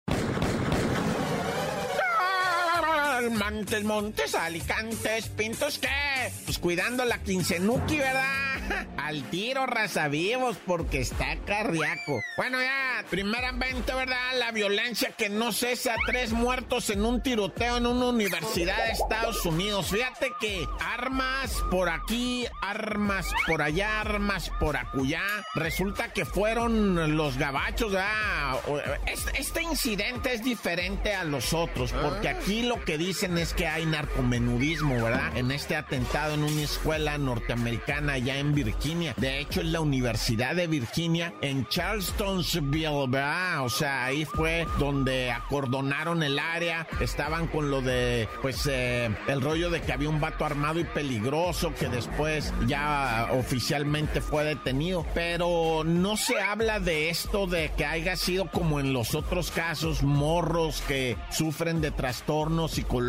Montes, 3.30 3.84
Montes, 3.84 4.34
Alicantes, 4.34 5.28
Pintos, 5.28 5.78
¿qué? 5.78 6.32
Pues 6.44 6.58
cuidando 6.58 7.04
la 7.04 7.18
quincenuki, 7.18 7.98
¿verdad? 7.98 8.86
Al 8.96 9.22
tiro, 9.30 9.66
raza 9.66 10.08
vivos, 10.08 10.56
porque 10.66 11.00
está 11.00 11.36
cardíaco. 11.44 12.20
Bueno, 12.36 12.60
ya, 12.60 13.04
primeramente, 13.10 13.92
¿verdad? 13.92 14.38
La 14.38 14.52
violencia 14.52 15.12
que 15.12 15.28
no 15.28 15.52
cesa, 15.52 15.96
tres 16.06 16.32
muertos 16.32 16.90
en 16.90 17.04
un 17.04 17.22
tiroteo 17.22 17.78
en 17.78 17.86
una 17.86 18.06
universidad 18.06 18.76
de 18.84 18.92
Estados 18.92 19.44
Unidos. 19.44 19.88
Fíjate 19.90 20.32
que 20.40 20.66
armas 20.80 21.62
por 21.70 21.88
aquí, 21.88 22.46
armas 22.60 23.26
por 23.46 23.62
allá, 23.62 24.00
armas 24.00 24.50
por 24.60 24.76
acullá. 24.76 25.22
Resulta 25.54 26.12
que 26.12 26.24
fueron 26.24 27.16
los 27.16 27.36
gabachos, 27.36 27.92
¿verdad? 27.92 28.60
Este, 29.06 29.40
este 29.40 29.62
incidente 29.62 30.34
es 30.34 30.44
diferente 30.44 31.14
a 31.14 31.24
los 31.24 31.52
otros, 31.52 31.92
porque 31.92 32.28
aquí 32.28 32.62
lo 32.62 32.84
que 32.84 32.98
dicen 33.12 33.36
es 33.36 33.52
que 33.52 33.68
hay 33.68 33.84
narcomenudismo, 33.84 34.94
¿verdad? 34.94 35.36
En 35.36 35.50
este 35.50 35.76
atentado 35.76 36.32
en 36.32 36.44
una 36.44 36.62
escuela 36.62 37.18
norteamericana 37.18 38.14
allá 38.14 38.38
en 38.38 38.54
Virginia. 38.54 39.12
De 39.18 39.38
hecho, 39.38 39.60
en 39.60 39.70
la 39.70 39.82
Universidad 39.82 40.56
de 40.56 40.66
Virginia, 40.66 41.34
en 41.42 41.66
Charlestonsville, 41.66 43.08
¿verdad? 43.08 43.66
O 43.66 43.68
sea, 43.68 44.06
ahí 44.06 44.24
fue 44.24 44.66
donde 44.78 45.30
acordonaron 45.30 46.22
el 46.22 46.38
área. 46.38 46.86
Estaban 47.02 47.48
con 47.48 47.70
lo 47.70 47.82
de, 47.82 48.30
pues, 48.40 48.66
eh, 48.66 49.14
el 49.28 49.42
rollo 49.42 49.68
de 49.68 49.82
que 49.82 49.92
había 49.92 50.08
un 50.08 50.22
vato 50.22 50.46
armado 50.46 50.80
y 50.80 50.84
peligroso 50.84 51.74
que 51.74 51.90
después 51.90 52.54
ya 52.66 53.28
oficialmente 53.32 54.22
fue 54.22 54.44
detenido. 54.44 55.04
Pero 55.12 55.84
no 55.84 56.16
se 56.16 56.40
habla 56.40 56.80
de 56.80 57.10
esto 57.10 57.46
de 57.46 57.72
que 57.76 57.84
haya 57.84 58.16
sido 58.16 58.46
como 58.46 58.80
en 58.80 58.94
los 58.94 59.14
otros 59.14 59.50
casos, 59.50 60.02
morros 60.02 60.82
que 60.88 61.18
sufren 61.30 61.82
de 61.82 61.90
trastornos 61.90 62.70
psicológicos 62.70 63.01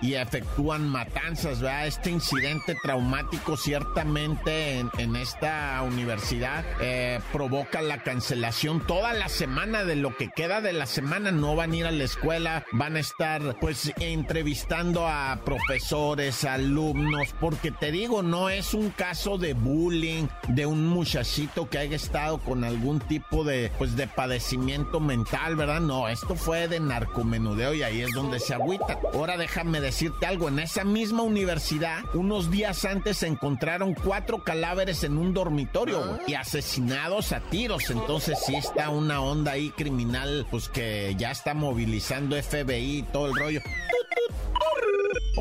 y 0.00 0.14
efectúan 0.14 0.88
matanzas, 0.88 1.60
¿verdad? 1.60 1.86
Este 1.86 2.10
incidente 2.10 2.76
traumático 2.82 3.56
ciertamente 3.56 4.78
en, 4.78 4.90
en 4.98 5.16
esta 5.16 5.82
universidad 5.82 6.64
eh, 6.80 7.20
provoca 7.32 7.82
la 7.82 8.02
cancelación 8.02 8.86
toda 8.86 9.12
la 9.12 9.28
semana 9.28 9.84
de 9.84 9.96
lo 9.96 10.16
que 10.16 10.30
queda 10.30 10.60
de 10.60 10.72
la 10.72 10.86
semana. 10.86 11.30
No 11.30 11.56
van 11.56 11.72
a 11.72 11.76
ir 11.76 11.86
a 11.86 11.90
la 11.90 12.04
escuela, 12.04 12.64
van 12.72 12.96
a 12.96 13.00
estar 13.00 13.56
pues 13.60 13.92
entrevistando 13.98 15.06
a 15.06 15.40
profesores, 15.44 16.44
alumnos, 16.44 17.34
porque 17.40 17.70
te 17.70 17.90
digo, 17.90 18.22
no 18.22 18.48
es 18.48 18.74
un 18.74 18.90
caso 18.90 19.38
de 19.38 19.54
bullying 19.54 20.28
de 20.48 20.66
un 20.66 20.86
muchachito 20.86 21.68
que 21.68 21.78
haya 21.78 21.96
estado 21.96 22.38
con 22.38 22.64
algún 22.64 23.00
tipo 23.00 23.44
de 23.44 23.70
pues 23.78 23.96
de 23.96 24.06
padecimiento 24.06 25.00
mental, 25.00 25.56
¿verdad? 25.56 25.80
No, 25.80 26.08
esto 26.08 26.36
fue 26.36 26.68
de 26.68 26.80
narcomenudeo 26.80 27.74
y 27.74 27.82
ahí 27.82 28.00
es 28.02 28.10
donde 28.14 28.38
se 28.40 28.54
agüita. 28.54 28.99
Ahora 29.12 29.36
déjame 29.36 29.80
decirte 29.80 30.26
algo, 30.26 30.48
en 30.48 30.58
esa 30.58 30.84
misma 30.84 31.22
universidad, 31.22 31.98
unos 32.14 32.50
días 32.50 32.84
antes 32.84 33.18
se 33.18 33.26
encontraron 33.26 33.94
cuatro 33.94 34.44
cadáveres 34.44 35.04
en 35.04 35.18
un 35.18 35.34
dormitorio 35.34 36.18
y 36.26 36.34
asesinados 36.34 37.32
a 37.32 37.40
tiros. 37.40 37.90
Entonces 37.90 38.38
sí 38.44 38.54
está 38.54 38.90
una 38.90 39.20
onda 39.20 39.52
ahí 39.52 39.70
criminal, 39.70 40.46
pues 40.50 40.68
que 40.68 41.14
ya 41.18 41.30
está 41.30 41.54
movilizando 41.54 42.40
FBI 42.40 42.98
y 42.98 43.02
todo 43.02 43.26
el 43.26 43.34
rollo. 43.34 43.60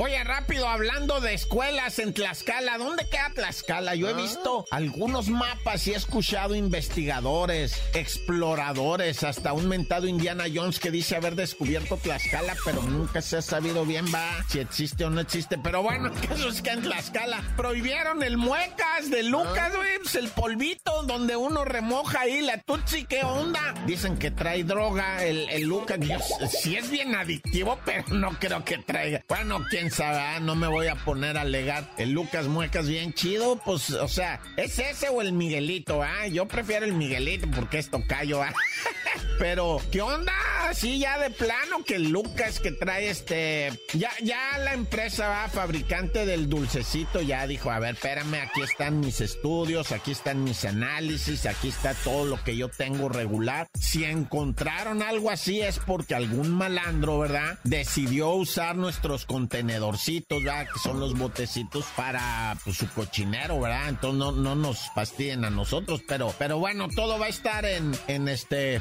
Oye, 0.02 0.24
rápido, 0.24 0.66
hablando 0.70 1.20
de 1.20 1.34
escuelas 1.34 2.00
en 2.00 2.14
Tlaxcala, 2.14 2.78
¿dónde 2.78 3.06
queda 3.12 3.34
Tlaxcala? 3.36 3.96
Yo 3.96 4.08
he 4.08 4.14
visto 4.14 4.64
algunos 4.72 5.28
mapas 5.28 5.86
y 5.88 5.92
he 5.92 5.98
escuchado 5.98 6.56
investigadores, 6.56 7.82
exploradores, 7.94 9.26
hasta 9.26 9.52
un 9.52 9.68
mentado 9.68 10.08
Indiana 10.08 10.46
Jones 10.56 10.80
que 10.80 10.90
dice 10.90 11.18
haber 11.18 11.36
descubierto 11.36 11.98
Tlaxcala, 11.98 12.56
pero 12.64 12.82
nunca 12.82 13.22
se 13.22 13.36
ha 13.36 13.42
sabido 13.42 13.84
bien, 13.86 14.06
va, 14.06 14.42
si 14.48 14.60
existe 14.60 15.04
o 15.04 15.10
no 15.10 15.20
existe. 15.20 15.58
Pero 15.58 15.84
bueno, 15.84 16.14
eso 16.34 16.48
es 16.48 16.62
que 16.62 16.70
en 16.70 16.82
Tlaxcala 16.82 17.44
prohibieron 17.58 18.24
el 18.24 18.38
muecas 18.38 19.10
de 19.10 19.24
Lucas, 19.24 19.76
güey, 19.76 19.98
pues 20.02 20.16
el 20.16 20.30
polvito 20.30 21.04
donde 21.04 21.36
uno 21.36 21.66
remoja 21.66 22.22
ahí 22.22 22.40
la 22.40 22.58
tutsi, 22.62 23.04
¿qué 23.04 23.24
onda? 23.24 23.74
Dicen 23.86 24.18
que 24.18 24.32
trae 24.32 24.64
droga 24.64 25.26
el, 25.26 25.50
el 25.50 25.64
Lucas, 25.64 26.00
Dios, 26.00 26.24
sí 26.62 26.78
es 26.78 26.90
bien 26.90 27.16
adictivo, 27.16 27.78
pero 27.86 28.06
no 28.14 28.40
creo 28.40 28.64
que 28.64 28.78
traiga. 28.78 29.26
Bueno, 29.28 29.60
que 29.70 29.89
ah, 30.00 30.40
no 30.42 30.56
me 30.56 30.68
voy 30.68 30.88
a 30.88 30.96
poner 30.96 31.38
a 31.38 31.42
alegar. 31.42 31.90
El 31.98 32.12
Lucas 32.12 32.48
Muecas 32.48 32.88
bien 32.88 33.14
chido, 33.14 33.60
pues, 33.66 33.92
o 33.92 34.08
sea, 34.08 34.42
¿es 34.58 34.80
ese 34.80 35.10
o 35.10 35.22
el 35.22 35.34
Miguelito? 35.34 36.02
Ah, 36.04 36.28
yo 36.28 36.48
prefiero 36.48 36.86
el 36.86 36.94
Miguelito 36.94 37.48
porque 37.54 37.80
es 37.80 37.90
tocayo, 37.90 38.42
ah. 38.42 38.54
Pero, 39.40 39.82
¿qué 39.92 40.02
onda? 40.02 40.34
Así 40.70 41.00
ya 41.00 41.18
de 41.18 41.32
plano 41.32 41.84
que 41.84 41.98
Lucas 41.98 42.60
que 42.60 42.72
trae 42.72 43.10
este... 43.10 43.72
Ya, 43.94 44.12
ya 44.22 44.60
la 44.60 44.74
empresa 44.74 45.28
va, 45.28 45.48
fabricante 45.50 46.28
del 46.28 46.48
dulcecito, 46.48 47.22
ya 47.22 47.48
dijo, 47.48 47.72
a 47.72 47.80
ver, 47.80 47.96
espérame, 47.96 48.36
aquí 48.36 48.62
están 48.62 49.00
mis 49.00 49.20
estudios, 49.20 49.92
aquí 49.92 50.12
están 50.12 50.44
mis 50.44 50.66
análisis, 50.66 51.48
aquí 51.48 51.70
está 51.70 51.96
todo 51.96 52.26
lo 52.26 52.44
que 52.44 52.56
yo 52.56 52.70
tengo 52.70 53.10
regular. 53.10 53.66
Si 53.80 54.04
encontraron 54.04 55.02
algo 55.02 55.32
así 55.32 55.60
es 55.60 55.80
porque 55.80 56.14
algún 56.14 56.52
malandro, 56.52 57.18
¿verdad? 57.18 57.58
Decidió 57.64 58.30
usar 58.34 58.76
nuestros 58.76 59.26
contenedorcitos, 59.26 60.44
¿verdad? 60.44 60.68
Que 60.72 60.80
son 60.80 61.00
los 61.00 61.18
botecitos 61.18 61.86
para 61.96 62.56
pues, 62.64 62.78
su 62.78 62.88
cochinero, 62.90 63.60
¿verdad? 63.60 63.90
Entonces 63.90 64.20
no, 64.20 64.32
no 64.34 64.54
nos 64.54 64.92
fastidien 64.94 65.46
a 65.46 65.50
nosotros, 65.50 66.04
pero, 66.08 66.32
pero 66.38 66.60
bueno, 66.60 66.90
todo 66.96 67.18
va 67.18 67.26
a 67.26 67.30
estar 67.30 67.66
en, 67.66 67.92
en 68.08 68.28
este 68.28 68.80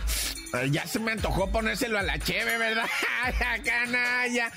ya 0.71 0.87
se 0.87 0.99
me 0.99 1.13
antojó 1.13 1.51
ponérselo 1.79 1.99
a 1.99 2.03
la 2.03 2.19
cheve, 2.19 2.59
¿verdad? 2.59 2.87
canalla. 3.65 4.51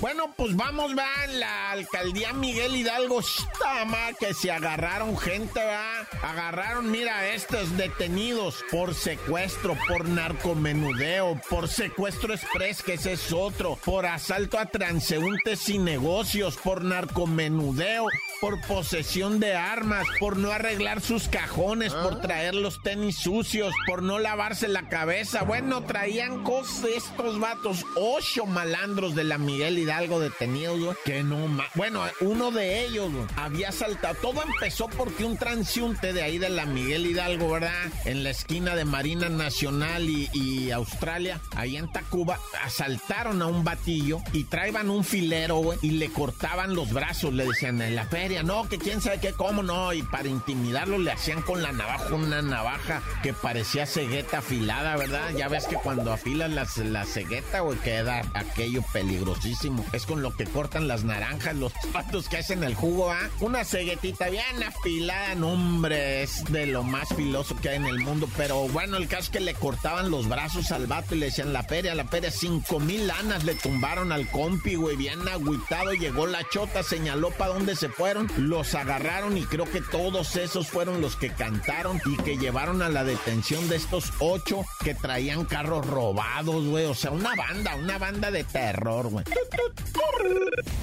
Bueno, 0.00 0.34
pues 0.36 0.54
vamos, 0.56 0.96
va, 0.96 1.26
la 1.28 1.70
alcaldía 1.70 2.32
Miguel 2.32 2.76
Hidalgo, 2.76 3.20
tama, 3.58 4.12
que 4.18 4.34
se 4.34 4.50
agarraron 4.50 5.16
gente, 5.16 5.64
va. 5.64 6.00
Agarraron, 6.22 6.90
mira, 6.90 7.28
estos 7.28 7.76
detenidos 7.76 8.64
por 8.70 8.94
secuestro, 8.94 9.76
por 9.88 10.08
narcomenudeo, 10.08 11.40
por 11.48 11.68
secuestro 11.68 12.34
express, 12.34 12.82
que 12.82 12.94
ese 12.94 13.12
es 13.12 13.32
otro, 13.32 13.78
por 13.84 14.06
asalto 14.06 14.58
a 14.58 14.66
transeúntes 14.66 15.68
y 15.68 15.78
negocios, 15.78 16.56
por 16.56 16.84
narcomenudeo, 16.84 18.06
por 18.42 18.60
posesión 18.62 19.38
de 19.38 19.54
armas, 19.54 20.04
por 20.18 20.36
no 20.36 20.50
arreglar 20.50 21.00
sus 21.00 21.28
cajones, 21.28 21.94
por 21.94 22.20
traer 22.20 22.56
los 22.56 22.82
tenis 22.82 23.14
sucios, 23.14 23.72
por 23.86 24.02
no 24.02 24.18
lavarse 24.18 24.66
la 24.66 24.88
cabeza. 24.88 25.44
Bueno, 25.44 25.84
traían 25.84 26.42
cosas 26.42 26.86
estos 26.86 27.38
vatos, 27.38 27.86
ocho 27.94 28.44
malandros 28.46 29.14
de 29.14 29.22
la 29.22 29.38
Miguel 29.38 29.78
Hidalgo 29.78 30.18
detenidos, 30.18 30.96
que 31.04 31.22
no 31.22 31.46
más. 31.46 31.68
Bueno, 31.76 32.02
uno 32.20 32.50
de 32.50 32.84
ellos 32.84 33.12
había 33.36 33.70
saltado. 33.70 34.16
Todo 34.20 34.42
empezó 34.42 34.88
porque 34.88 35.24
un 35.24 35.36
transiunte 35.36 36.12
de 36.12 36.24
ahí 36.24 36.38
de 36.38 36.48
la 36.48 36.66
Miguel 36.66 37.06
Hidalgo, 37.06 37.48
¿verdad? 37.48 37.92
En 38.06 38.24
la 38.24 38.30
esquina 38.30 38.74
de 38.74 38.84
Marina 38.84 39.28
Nacional 39.28 40.08
y, 40.10 40.72
Australia, 40.72 41.40
ahí 41.54 41.76
en 41.76 41.92
Tacuba, 41.92 42.40
asaltaron 42.64 43.40
a 43.40 43.46
un 43.46 43.62
batillo 43.62 44.18
y 44.32 44.44
traían 44.44 44.90
un 44.90 45.04
filero, 45.04 45.58
güey, 45.58 45.78
y 45.80 45.92
le 45.92 46.08
cortaban 46.08 46.74
los 46.74 46.92
brazos, 46.92 47.32
le 47.32 47.46
decían 47.46 47.80
en 47.80 47.94
la 47.94 48.04
feria 48.06 48.31
no, 48.42 48.68
que 48.68 48.78
quién 48.78 49.00
sabe 49.00 49.20
qué, 49.20 49.32
cómo 49.32 49.62
no, 49.62 49.92
y 49.92 50.02
para 50.02 50.28
intimidarlo 50.28 50.98
le 50.98 51.12
hacían 51.12 51.42
con 51.42 51.62
la 51.62 51.72
navaja 51.72 52.14
una 52.14 52.42
navaja 52.42 53.02
que 53.22 53.32
parecía 53.32 53.86
cegueta 53.86 54.38
afilada, 54.38 54.96
¿verdad? 54.96 55.30
Ya 55.36 55.48
ves 55.48 55.66
que 55.66 55.76
cuando 55.76 56.12
afilas 56.12 56.50
la, 56.50 56.66
la 56.84 57.04
cegueta, 57.04 57.60
güey, 57.60 57.78
queda 57.78 58.22
aquello 58.34 58.82
peligrosísimo. 58.92 59.84
Es 59.92 60.06
con 60.06 60.22
lo 60.22 60.34
que 60.36 60.44
cortan 60.44 60.88
las 60.88 61.04
naranjas, 61.04 61.56
los 61.56 61.72
patos 61.92 62.28
que 62.28 62.38
hacen 62.38 62.64
el 62.64 62.74
jugo, 62.74 63.10
¿ah? 63.10 63.30
Una 63.40 63.64
ceguetita 63.64 64.28
bien 64.28 64.62
afilada, 64.62 65.34
no, 65.34 65.52
hombre, 65.52 66.22
es 66.22 66.44
de 66.44 66.66
lo 66.66 66.82
más 66.82 67.08
filoso 67.14 67.56
que 67.56 67.70
hay 67.70 67.76
en 67.76 67.86
el 67.86 68.00
mundo, 68.00 68.28
pero 68.36 68.68
bueno, 68.68 68.96
el 68.96 69.08
caso 69.08 69.24
es 69.24 69.30
que 69.30 69.40
le 69.40 69.54
cortaban 69.54 70.10
los 70.10 70.28
brazos 70.28 70.70
al 70.72 70.86
vato 70.86 71.14
y 71.14 71.18
le 71.18 71.26
decían 71.26 71.52
la 71.52 71.62
feria, 71.62 71.94
la 71.94 72.04
feria, 72.04 72.30
cinco 72.30 72.80
mil 72.80 73.06
lanas 73.06 73.44
le 73.44 73.54
tumbaron 73.54 74.12
al 74.12 74.28
compi, 74.30 74.74
güey, 74.74 74.96
bien 74.96 75.26
agüitado, 75.28 75.92
llegó 75.92 76.26
la 76.26 76.46
chota, 76.48 76.82
señaló 76.82 77.30
para 77.30 77.54
dónde 77.54 77.76
se 77.76 77.88
fueron 77.88 78.21
los 78.36 78.74
agarraron 78.74 79.36
y 79.36 79.44
creo 79.44 79.64
que 79.64 79.80
todos 79.80 80.36
esos 80.36 80.68
fueron 80.68 81.00
los 81.00 81.16
que 81.16 81.30
cantaron 81.30 82.00
y 82.04 82.16
que 82.18 82.36
llevaron 82.36 82.82
a 82.82 82.88
la 82.88 83.04
detención 83.04 83.68
de 83.68 83.76
estos 83.76 84.12
ocho 84.18 84.64
que 84.84 84.94
traían 84.94 85.44
carros 85.44 85.86
robados, 85.86 86.66
güey. 86.66 86.86
O 86.86 86.94
sea, 86.94 87.10
una 87.10 87.34
banda, 87.34 87.74
una 87.76 87.98
banda 87.98 88.30
de 88.30 88.44
terror, 88.44 89.08
güey. 89.08 89.24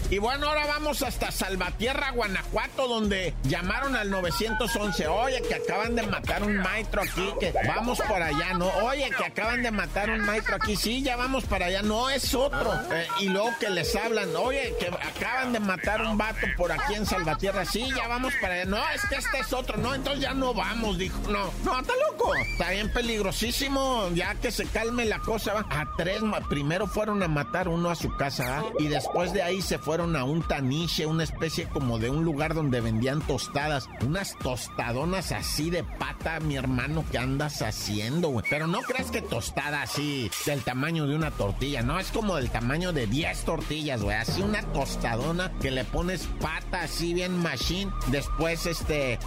Y 0.09 0.17
bueno, 0.17 0.47
ahora 0.47 0.65
vamos 0.65 1.03
hasta 1.03 1.31
Salvatierra, 1.31 2.11
Guanajuato, 2.11 2.87
donde 2.87 3.35
llamaron 3.43 3.95
al 3.95 4.09
911. 4.09 5.07
Oye, 5.07 5.41
que 5.43 5.53
acaban 5.53 5.95
de 5.95 6.01
matar 6.07 6.41
un 6.41 6.57
maestro 6.57 7.03
aquí, 7.03 7.29
que 7.39 7.53
vamos 7.67 7.99
por 8.01 8.21
allá, 8.21 8.55
¿no? 8.55 8.67
Oye, 8.85 9.11
que 9.15 9.25
acaban 9.25 9.61
de 9.61 9.69
matar 9.69 10.09
un 10.09 10.21
maestro 10.21 10.55
aquí. 10.55 10.75
Sí, 10.75 11.03
ya 11.03 11.15
vamos 11.15 11.45
para 11.45 11.67
allá. 11.67 11.83
No, 11.83 12.09
es 12.09 12.33
otro. 12.33 12.73
Eh, 12.91 13.07
y 13.19 13.29
luego 13.29 13.51
que 13.59 13.69
les 13.69 13.95
hablan, 13.95 14.35
oye, 14.35 14.73
que 14.79 14.87
acaban 14.87 15.53
de 15.53 15.59
matar 15.59 16.01
un 16.01 16.17
vato 16.17 16.47
por 16.57 16.71
aquí 16.71 16.95
en 16.95 17.05
Salvatierra 17.05 17.18
tierra. 17.37 17.65
Sí, 17.65 17.85
ya 17.95 18.07
vamos 18.07 18.33
para 18.41 18.55
allá. 18.55 18.65
No, 18.65 18.77
es 18.93 19.05
que 19.07 19.15
este 19.15 19.39
es 19.39 19.53
otro. 19.53 19.77
No, 19.77 19.93
entonces 19.93 20.21
ya 20.21 20.33
no 20.33 20.53
vamos, 20.53 20.97
dijo. 20.97 21.19
No, 21.29 21.51
no, 21.63 21.79
está 21.79 21.93
loco. 22.09 22.33
Está 22.35 22.71
bien 22.71 22.91
peligrosísimo. 22.91 24.09
Ya 24.13 24.35
que 24.35 24.51
se 24.51 24.65
calme 24.65 25.05
la 25.05 25.19
cosa. 25.19 25.53
¿va? 25.53 25.65
A 25.69 25.87
tres, 25.97 26.21
primero 26.49 26.87
fueron 26.87 27.23
a 27.23 27.27
matar 27.27 27.67
uno 27.67 27.89
a 27.89 27.95
su 27.95 28.15
casa. 28.15 28.63
Y 28.79 28.87
después 28.87 29.33
de 29.33 29.43
ahí 29.43 29.61
se 29.61 29.77
fueron 29.77 30.15
a 30.15 30.23
un 30.23 30.41
taniche, 30.47 31.05
una 31.05 31.23
especie 31.23 31.67
como 31.67 31.99
de 31.99 32.09
un 32.09 32.23
lugar 32.23 32.53
donde 32.53 32.81
vendían 32.81 33.21
tostadas. 33.21 33.87
Unas 34.01 34.37
tostadonas 34.39 35.31
así 35.31 35.69
de 35.69 35.83
pata, 35.83 36.39
mi 36.39 36.55
hermano, 36.55 37.05
que 37.11 37.17
andas 37.17 37.61
haciendo, 37.61 38.29
güey. 38.29 38.45
Pero 38.49 38.67
no 38.67 38.81
creas 38.81 39.11
que 39.11 39.21
tostada 39.21 39.81
así 39.81 40.29
del 40.45 40.63
tamaño 40.63 41.07
de 41.07 41.15
una 41.15 41.31
tortilla. 41.31 41.81
No, 41.81 41.99
es 41.99 42.11
como 42.11 42.35
del 42.35 42.49
tamaño 42.49 42.93
de 42.93 43.07
10 43.07 43.45
tortillas, 43.45 44.01
güey. 44.01 44.17
Así 44.17 44.41
una 44.41 44.61
tostadona 44.73 45.51
que 45.61 45.71
le 45.71 45.83
pones 45.85 46.27
pata 46.39 46.83
así 46.83 47.08
bien 47.13 47.37
machine. 47.41 47.91
Después, 48.07 48.65
este 48.65 49.19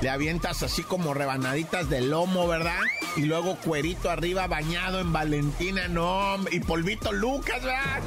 le 0.00 0.10
avientas 0.10 0.62
así 0.62 0.82
como 0.82 1.14
rebanaditas 1.14 1.90
de 1.90 2.00
lomo, 2.00 2.46
¿verdad? 2.46 2.80
Y 3.16 3.22
luego 3.22 3.56
cuerito 3.56 4.10
arriba 4.10 4.46
bañado 4.46 5.00
en 5.00 5.12
Valentina, 5.12 5.88
no, 5.88 6.36
y 6.50 6.60
polvito 6.60 7.12
Lucas, 7.12 7.62
¿verdad? 7.62 8.00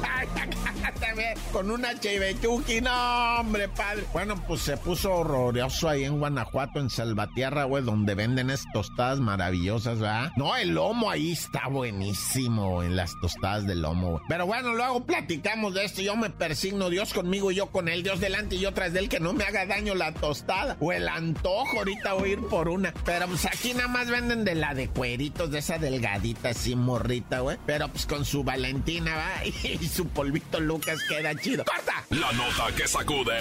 Con 1.52 1.70
una 1.70 1.98
chivechuki, 1.98 2.80
no, 2.80 3.40
hombre, 3.40 3.68
padre. 3.68 4.04
Bueno, 4.12 4.42
pues 4.46 4.62
se 4.62 4.76
puso 4.76 5.12
horroroso 5.12 5.88
ahí 5.88 6.04
en 6.04 6.18
Guanajuato, 6.18 6.80
en 6.80 6.90
Salvatierra, 6.90 7.64
güey, 7.64 7.84
donde 7.84 8.14
venden 8.14 8.50
estas 8.50 8.72
tostadas 8.72 9.20
maravillosas, 9.20 10.00
¿verdad? 10.00 10.32
No, 10.36 10.56
el 10.56 10.70
lomo 10.70 11.10
ahí 11.10 11.32
está 11.32 11.68
buenísimo, 11.68 12.82
en 12.82 12.96
las 12.96 13.12
tostadas 13.20 13.66
de 13.66 13.76
lomo, 13.76 14.12
güey. 14.12 14.22
Pero 14.28 14.46
bueno, 14.46 14.74
luego 14.74 15.04
platicamos 15.04 15.74
de 15.74 15.84
esto. 15.84 16.02
Yo 16.02 16.16
me 16.16 16.30
persigno, 16.30 16.90
Dios 16.90 17.14
conmigo 17.14 17.52
y 17.52 17.56
yo 17.56 17.66
con 17.66 17.88
él, 17.88 18.02
Dios 18.02 18.20
delante 18.20 18.56
y 18.56 18.60
yo 18.60 18.72
tras 18.72 18.92
de 18.92 19.00
él, 19.00 19.08
que 19.08 19.20
no 19.20 19.32
me 19.32 19.44
haga 19.44 19.66
daño 19.66 19.94
la 19.94 20.12
tostada 20.12 20.76
o 20.80 20.92
el 20.92 21.08
antojo 21.08 21.63
ahorita 21.76 22.12
voy 22.14 22.30
a 22.30 22.32
ir 22.32 22.40
por 22.46 22.68
una. 22.68 22.92
Pero 23.04 23.26
pues 23.26 23.46
aquí 23.46 23.74
nada 23.74 23.88
más 23.88 24.08
venden 24.08 24.44
de 24.44 24.54
la 24.54 24.74
de 24.74 24.88
cueritos, 24.88 25.50
de 25.50 25.58
esa 25.58 25.78
delgadita 25.78 26.50
así 26.50 26.76
morrita, 26.76 27.40
güey. 27.40 27.58
Pero 27.66 27.88
pues 27.88 28.06
con 28.06 28.24
su 28.24 28.44
Valentina, 28.44 29.14
va, 29.16 29.44
y 29.44 29.86
su 29.88 30.06
polvito 30.08 30.60
Lucas 30.60 30.98
queda 31.08 31.34
chido. 31.34 31.64
¡Corta! 31.64 32.04
La 32.10 32.32
nota 32.32 32.74
que 32.76 32.86
sacude. 32.86 33.38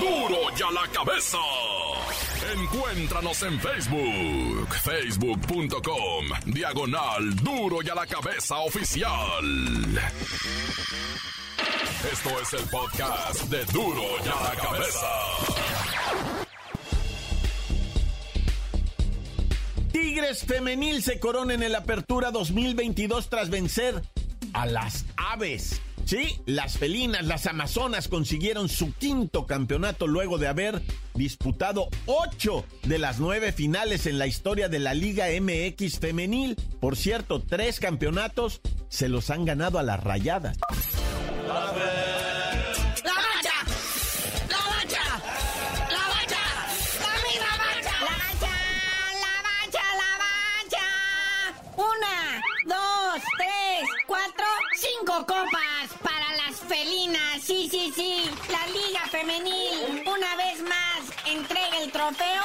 ¡Duro! 0.00 0.28
¡Duro 0.28 0.56
ya 0.56 0.70
la 0.70 0.86
cabeza! 0.92 1.38
Encuéntranos 2.54 3.42
en 3.44 3.60
Facebook, 3.60 4.74
facebook.com, 4.82 6.26
diagonal 6.46 7.34
duro 7.36 7.78
y 7.82 7.88
a 7.88 7.94
la 7.94 8.06
cabeza 8.06 8.58
oficial. 8.58 9.08
Esto 12.12 12.30
es 12.40 12.52
el 12.54 12.68
podcast 12.68 13.42
de 13.44 13.64
duro 13.66 14.02
y 14.24 14.28
a 14.28 14.42
la 14.42 14.56
cabeza. 14.60 15.81
Femenil 20.22 21.02
se 21.02 21.18
corona 21.18 21.54
en 21.54 21.64
el 21.64 21.74
Apertura 21.74 22.30
2022 22.30 23.28
tras 23.28 23.50
vencer 23.50 24.02
a 24.52 24.66
las 24.66 25.04
aves. 25.16 25.80
Sí, 26.04 26.40
las 26.46 26.78
felinas, 26.78 27.26
las 27.26 27.46
amazonas 27.46 28.06
consiguieron 28.08 28.68
su 28.68 28.92
quinto 28.94 29.46
campeonato 29.46 30.06
luego 30.06 30.38
de 30.38 30.46
haber 30.46 30.80
disputado 31.14 31.88
ocho 32.06 32.64
de 32.84 32.98
las 32.98 33.18
nueve 33.18 33.52
finales 33.52 34.06
en 34.06 34.18
la 34.18 34.26
historia 34.26 34.68
de 34.68 34.78
la 34.78 34.94
Liga 34.94 35.26
MX 35.40 35.98
femenil. 35.98 36.56
Por 36.80 36.96
cierto, 36.96 37.40
tres 37.40 37.80
campeonatos 37.80 38.60
se 38.88 39.08
los 39.08 39.28
han 39.30 39.44
ganado 39.44 39.78
a 39.78 39.82
las 39.82 40.02
rayadas. 40.02 40.56
Copas 55.26 55.88
para 56.02 56.36
las 56.36 56.60
felinas. 56.60 57.42
Sí, 57.42 57.68
sí, 57.70 57.92
sí. 57.94 58.30
La 58.50 58.66
Liga 58.66 59.00
Femenil, 59.10 60.02
una 60.06 60.36
vez 60.36 60.62
más, 60.62 61.26
entrega 61.26 61.78
el 61.78 61.92
trofeo 61.92 62.42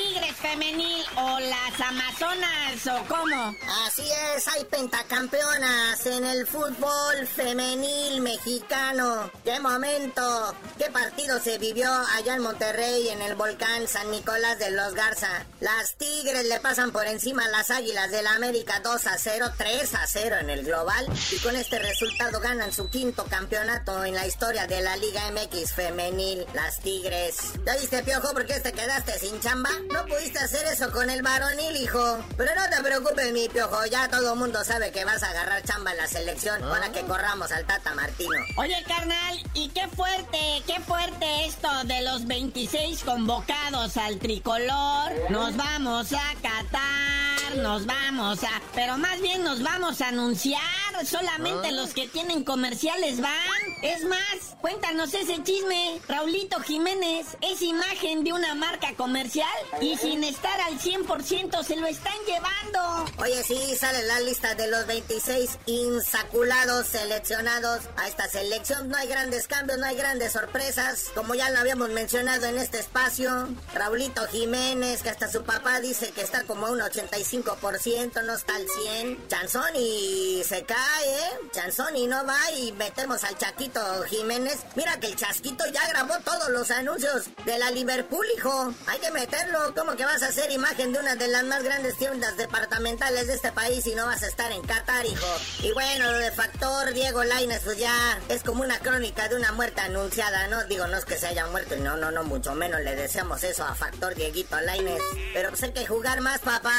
Tigres 0.00 0.36
femenil 0.36 1.04
o 1.16 1.40
las 1.40 1.80
Amazonas 1.80 2.86
o 2.86 3.06
cómo? 3.06 3.54
Así 3.86 4.02
es, 4.34 4.48
hay 4.48 4.64
pentacampeonas 4.64 6.06
en 6.06 6.24
el 6.24 6.46
fútbol 6.46 7.26
femenil 7.26 8.22
mexicano. 8.22 9.30
¡Qué 9.44 9.60
momento! 9.60 10.54
¿Qué 10.78 10.90
partido 10.90 11.38
se 11.38 11.58
vivió 11.58 11.92
allá 12.16 12.36
en 12.36 12.42
Monterrey 12.42 13.10
en 13.10 13.20
el 13.20 13.34
volcán 13.34 13.86
San 13.88 14.10
Nicolás 14.10 14.58
de 14.58 14.70
los 14.70 14.94
Garza? 14.94 15.44
Las 15.60 15.96
Tigres 15.96 16.46
le 16.46 16.60
pasan 16.60 16.92
por 16.92 17.06
encima 17.06 17.44
a 17.44 17.48
las 17.48 17.70
Águilas 17.70 18.10
del 18.10 18.24
la 18.24 18.34
América 18.34 18.80
2 18.82 19.06
a 19.06 19.18
0, 19.18 19.46
3 19.56 19.94
a 19.94 20.06
0 20.06 20.36
en 20.40 20.50
el 20.50 20.64
global 20.64 21.06
y 21.30 21.36
con 21.38 21.56
este 21.56 21.78
resultado 21.78 22.40
ganan 22.40 22.72
su 22.72 22.88
quinto 22.88 23.24
campeonato 23.24 24.04
en 24.04 24.14
la 24.14 24.26
historia 24.26 24.66
de 24.66 24.80
la 24.80 24.96
Liga 24.96 25.22
MX 25.30 25.72
femenil, 25.72 26.46
las 26.54 26.80
Tigres. 26.80 27.36
¿Ya 27.66 27.76
viste, 27.76 28.02
Piojo, 28.02 28.32
por 28.32 28.46
qué 28.46 28.60
te 28.60 28.72
quedaste 28.72 29.18
sin 29.18 29.38
chamba? 29.40 29.70
No 29.92 30.06
pudiste 30.06 30.38
hacer 30.38 30.64
eso 30.66 30.90
con 30.92 31.10
el 31.10 31.22
varonil, 31.22 31.76
hijo. 31.76 32.18
Pero 32.36 32.52
no 32.54 32.62
te 32.76 32.82
preocupes, 32.82 33.32
mi 33.32 33.48
Piojo, 33.48 33.84
ya 33.86 34.08
todo 34.08 34.32
el 34.34 34.38
mundo 34.38 34.62
sabe 34.64 34.92
que 34.92 35.04
vas 35.04 35.22
a 35.22 35.30
agarrar 35.30 35.62
chamba 35.64 35.90
en 35.90 35.96
la 35.98 36.06
selección 36.06 36.60
para 36.68 36.92
que 36.92 37.00
corramos 37.02 37.50
al 37.50 37.66
Tata 37.66 37.94
Martino. 37.94 38.30
Oye, 38.56 38.76
carnal, 38.86 39.38
y 39.54 39.68
qué 39.70 39.88
fuerte, 39.88 40.62
qué 40.66 40.80
fuerte 40.80 41.46
esto 41.46 41.68
de 41.84 42.02
los 42.02 42.26
26 42.26 43.02
convocados 43.02 43.96
al 43.96 44.18
tricolor. 44.18 45.12
Nos 45.30 45.56
vamos 45.56 46.12
a 46.12 46.34
Qatar, 46.40 47.56
nos 47.56 47.84
vamos 47.84 48.42
a... 48.44 48.62
Pero 48.74 48.96
más 48.96 49.20
bien 49.20 49.42
nos 49.42 49.62
vamos 49.62 50.00
a 50.00 50.08
anunciar. 50.08 50.60
Solamente 51.04 51.68
Ah. 51.68 51.72
los 51.72 51.94
que 51.94 52.06
tienen 52.08 52.44
comerciales 52.44 53.20
van. 53.20 53.69
Es 53.82 54.04
más, 54.04 54.56
cuéntanos 54.60 55.14
ese 55.14 55.42
chisme. 55.42 56.00
Raulito 56.06 56.60
Jiménez 56.60 57.26
es 57.40 57.62
imagen 57.62 58.24
de 58.24 58.34
una 58.34 58.54
marca 58.54 58.92
comercial 58.94 59.48
y 59.80 59.96
sin 59.96 60.22
estar 60.22 60.60
al 60.60 60.78
100% 60.78 61.64
se 61.64 61.76
lo 61.76 61.86
están 61.86 62.12
llevando. 62.26 63.10
Oye, 63.18 63.42
sí, 63.42 63.58
sale 63.76 64.02
la 64.02 64.20
lista 64.20 64.54
de 64.54 64.68
los 64.68 64.86
26 64.86 65.58
insaculados 65.64 66.88
seleccionados 66.88 67.84
a 67.96 68.06
esta 68.06 68.28
selección. 68.28 68.90
No 68.90 68.98
hay 68.98 69.08
grandes 69.08 69.48
cambios, 69.48 69.78
no 69.78 69.86
hay 69.86 69.96
grandes 69.96 70.32
sorpresas. 70.32 71.06
Como 71.14 71.34
ya 71.34 71.48
lo 71.48 71.60
habíamos 71.60 71.88
mencionado 71.88 72.46
en 72.46 72.58
este 72.58 72.80
espacio, 72.80 73.48
Raulito 73.72 74.26
Jiménez, 74.26 75.02
que 75.02 75.08
hasta 75.08 75.30
su 75.30 75.42
papá 75.42 75.80
dice 75.80 76.10
que 76.10 76.20
está 76.20 76.44
como 76.44 76.66
a 76.66 76.70
un 76.72 76.80
85%, 76.80 78.24
no 78.24 78.34
está 78.34 78.56
al 78.56 78.68
100. 78.68 79.28
Chanzoni 79.28 80.42
se 80.44 80.64
cae, 80.64 81.14
¿eh? 81.14 81.30
Chanzoni 81.52 82.06
no 82.06 82.26
va 82.26 82.50
y 82.58 82.72
metemos 82.72 83.24
al 83.24 83.38
Chaquito 83.38 83.69
Jiménez. 84.08 84.60
Mira 84.74 84.98
que 84.98 85.06
el 85.06 85.16
Chasquito 85.16 85.64
ya 85.72 85.86
grabó 85.88 86.14
todos 86.24 86.48
los 86.50 86.70
anuncios 86.70 87.26
de 87.44 87.58
la 87.58 87.70
Liverpool, 87.70 88.26
hijo. 88.36 88.74
Hay 88.86 88.98
que 88.98 89.10
meterlo. 89.10 89.74
¿Cómo 89.74 89.96
que 89.96 90.04
vas 90.04 90.22
a 90.22 90.28
hacer 90.28 90.50
imagen 90.50 90.92
de 90.92 90.98
una 90.98 91.14
de 91.14 91.28
las 91.28 91.44
más 91.44 91.62
grandes 91.62 91.96
tiendas 91.96 92.36
departamentales 92.36 93.26
de 93.26 93.34
este 93.34 93.52
país 93.52 93.86
y 93.86 93.94
no 93.94 94.06
vas 94.06 94.22
a 94.22 94.26
estar 94.26 94.50
en 94.52 94.62
Qatar, 94.62 95.06
hijo? 95.06 95.26
Y 95.62 95.72
bueno, 95.72 96.10
lo 96.10 96.18
de 96.18 96.30
Factor 96.32 96.92
Diego 96.92 97.22
Lainez, 97.24 97.62
pues 97.64 97.78
ya 97.78 98.18
es 98.28 98.42
como 98.42 98.62
una 98.62 98.78
crónica 98.78 99.28
de 99.28 99.36
una 99.36 99.52
muerte 99.52 99.80
anunciada, 99.80 100.48
¿no? 100.48 100.64
Digo, 100.64 100.86
no 100.86 100.96
es 100.96 101.04
que 101.04 101.16
se 101.16 101.28
haya 101.28 101.46
muerto 101.46 101.76
y 101.76 101.80
no, 101.80 101.96
no, 101.96 102.10
no, 102.10 102.24
mucho 102.24 102.54
menos 102.54 102.80
le 102.80 102.96
deseamos 102.96 103.42
eso 103.44 103.64
a 103.64 103.74
Factor 103.74 104.14
Dieguito 104.14 104.60
Lainez. 104.60 105.02
Pero 105.32 105.50
pues 105.50 105.62
hay 105.62 105.72
que 105.72 105.86
jugar 105.86 106.20
más, 106.20 106.40
papá. 106.40 106.74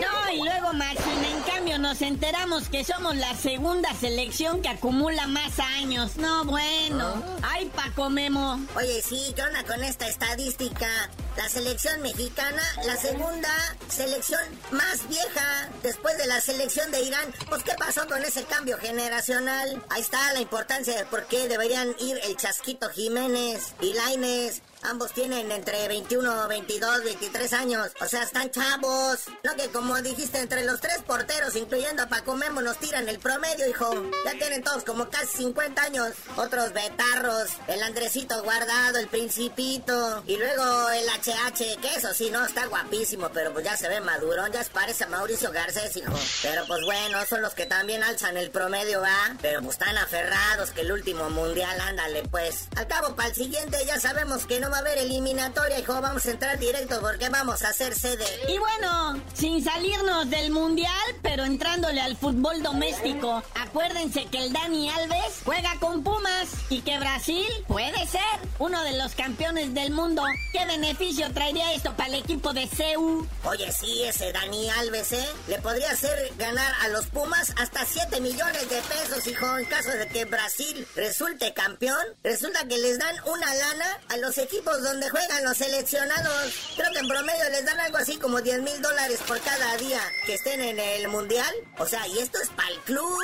No, 0.00 0.32
y 0.32 0.38
luego 0.38 0.72
Machín, 0.72 1.24
en 1.24 1.42
cambio 1.42 1.78
nos 1.78 2.02
enteramos 2.02 2.68
que 2.68 2.84
somos 2.84 3.16
la 3.16 3.34
segunda 3.34 3.92
selección 3.94 4.62
que 4.62 4.68
acumula 4.68 5.26
más 5.26 5.58
años. 5.58 6.16
No, 6.16 6.33
bueno. 6.42 7.22
Ay, 7.42 7.70
Paco 7.74 8.10
Memo. 8.10 8.58
Oye, 8.74 9.00
sí, 9.02 9.32
¿qué 9.36 9.42
onda 9.42 9.62
con 9.64 9.84
esta 9.84 10.08
estadística? 10.08 10.88
La 11.36 11.48
selección 11.48 12.00
mexicana, 12.02 12.62
la 12.84 12.96
segunda 12.96 13.50
selección 13.88 14.40
más 14.72 15.08
vieja 15.08 15.68
después 15.82 16.16
de 16.18 16.26
la 16.26 16.40
selección 16.40 16.90
de 16.90 17.02
Irán. 17.02 17.32
Pues, 17.48 17.62
¿qué 17.62 17.72
pasó 17.78 18.06
con 18.08 18.24
ese 18.24 18.44
cambio 18.44 18.78
generacional? 18.78 19.82
Ahí 19.90 20.00
está 20.00 20.32
la 20.32 20.40
importancia 20.40 20.96
de 20.96 21.04
por 21.04 21.26
qué 21.26 21.48
deberían 21.48 21.94
ir 22.00 22.18
el 22.24 22.36
Chasquito 22.36 22.88
Jiménez 22.90 23.74
y 23.80 23.92
Laines. 23.92 24.62
Ambos 24.84 25.12
tienen 25.12 25.50
entre 25.50 25.88
21, 25.88 26.46
22, 26.46 27.04
23 27.04 27.52
años. 27.54 27.90
O 28.02 28.06
sea, 28.06 28.22
están 28.22 28.50
chavos. 28.50 29.20
No 29.42 29.56
que 29.56 29.68
como 29.70 29.96
dijiste, 30.02 30.38
entre 30.38 30.62
los 30.64 30.78
tres 30.78 30.98
porteros, 31.06 31.56
incluyendo 31.56 32.02
a 32.02 32.06
Paco 32.06 32.34
Memo, 32.36 32.60
nos 32.60 32.76
tiran 32.78 33.08
el 33.08 33.18
promedio, 33.18 33.66
hijo. 33.66 33.90
Ya 34.26 34.32
tienen 34.32 34.62
todos 34.62 34.84
como 34.84 35.08
casi 35.08 35.38
50 35.38 35.82
años. 35.82 36.12
Otros 36.36 36.74
betarros. 36.74 37.48
El 37.66 37.82
Andresito 37.82 38.42
guardado, 38.42 38.98
el 38.98 39.08
Principito. 39.08 40.22
Y 40.26 40.36
luego 40.36 40.90
el 40.90 41.08
HH, 41.08 41.80
que 41.80 41.94
eso 41.96 42.12
sí, 42.12 42.28
no, 42.30 42.44
está 42.44 42.66
guapísimo, 42.66 43.30
pero 43.32 43.54
pues 43.54 43.64
ya 43.64 43.78
se 43.78 43.88
ve 43.88 44.02
madurón. 44.02 44.52
Ya 44.52 44.62
parece 44.70 45.04
a 45.04 45.08
Mauricio 45.08 45.50
Garcés, 45.50 45.96
hijo. 45.96 46.12
Pero 46.42 46.66
pues 46.66 46.82
bueno, 46.84 47.24
son 47.24 47.40
los 47.40 47.54
que 47.54 47.64
también 47.64 48.02
alzan 48.02 48.36
el 48.36 48.50
promedio, 48.50 49.00
¿va? 49.00 49.34
Pero 49.40 49.62
pues 49.62 49.78
están 49.78 49.96
aferrados 49.96 50.72
que 50.72 50.82
el 50.82 50.92
último 50.92 51.30
mundial, 51.30 51.80
ándale, 51.80 52.22
pues. 52.30 52.68
Al 52.76 52.86
cabo, 52.86 53.16
para 53.16 53.30
el 53.30 53.34
siguiente 53.34 53.78
ya 53.86 53.98
sabemos 53.98 54.44
que 54.44 54.60
no 54.60 54.73
va 54.74 54.78
a 54.78 54.80
haber 54.80 54.98
eliminatoria, 54.98 55.78
hijo. 55.78 56.00
Vamos 56.00 56.26
a 56.26 56.32
entrar 56.32 56.58
directo 56.58 57.00
porque 57.00 57.28
vamos 57.28 57.62
a 57.62 57.68
hacer 57.68 57.94
sede. 57.94 58.26
Y 58.48 58.58
bueno, 58.58 59.22
sin 59.32 59.62
salirnos 59.62 60.28
del 60.28 60.50
mundial, 60.50 60.90
pero 61.22 61.44
entrándole 61.44 62.00
al 62.00 62.16
fútbol 62.16 62.60
doméstico, 62.60 63.40
acuérdense 63.54 64.24
que 64.26 64.38
el 64.38 64.52
Dani 64.52 64.90
Alves 64.90 65.42
juega 65.44 65.70
con 65.78 66.02
Pumas 66.02 66.48
y 66.70 66.80
que 66.80 66.98
Brasil 66.98 67.46
puede 67.68 68.04
ser 68.08 68.20
uno 68.58 68.82
de 68.82 68.98
los 68.98 69.14
campeones 69.14 69.72
del 69.74 69.92
mundo. 69.92 70.24
¿Qué 70.52 70.66
beneficio 70.66 71.32
traería 71.32 71.72
esto 71.72 71.94
para 71.94 72.08
el 72.08 72.16
equipo 72.16 72.52
de 72.52 72.66
CEU? 72.66 73.28
Oye, 73.44 73.70
sí, 73.70 74.02
ese 74.02 74.32
Dani 74.32 74.70
Alves, 74.70 75.12
¿eh? 75.12 75.28
Le 75.46 75.60
podría 75.60 75.92
hacer 75.92 76.32
ganar 76.36 76.72
a 76.82 76.88
los 76.88 77.06
Pumas 77.06 77.52
hasta 77.58 77.84
7 77.84 78.20
millones 78.20 78.68
de 78.68 78.82
pesos, 78.82 79.24
hijo, 79.28 79.56
en 79.56 79.66
caso 79.66 79.90
de 79.90 80.08
que 80.08 80.24
Brasil 80.24 80.84
resulte 80.96 81.54
campeón. 81.54 82.04
Resulta 82.24 82.66
que 82.66 82.78
les 82.78 82.98
dan 82.98 83.14
una 83.26 83.54
lana 83.54 84.00
a 84.08 84.16
los 84.16 84.36
equipos 84.38 84.63
donde 84.72 85.10
juegan 85.10 85.44
los 85.44 85.56
seleccionados. 85.56 86.54
Creo 86.76 86.90
que 86.92 86.98
en 86.98 87.08
promedio 87.08 87.48
les 87.50 87.64
dan 87.64 87.78
algo 87.80 87.98
así 87.98 88.16
como 88.16 88.40
10 88.40 88.62
mil 88.62 88.80
dólares 88.82 89.20
por 89.26 89.40
cada 89.40 89.76
día 89.76 90.00
que 90.26 90.34
estén 90.34 90.60
en 90.60 90.78
el 90.78 91.08
mundial. 91.08 91.52
O 91.78 91.86
sea, 91.86 92.06
y 92.08 92.18
esto 92.18 92.38
es 92.42 92.48
para 92.50 92.68
el 92.70 92.78
club. 92.80 93.18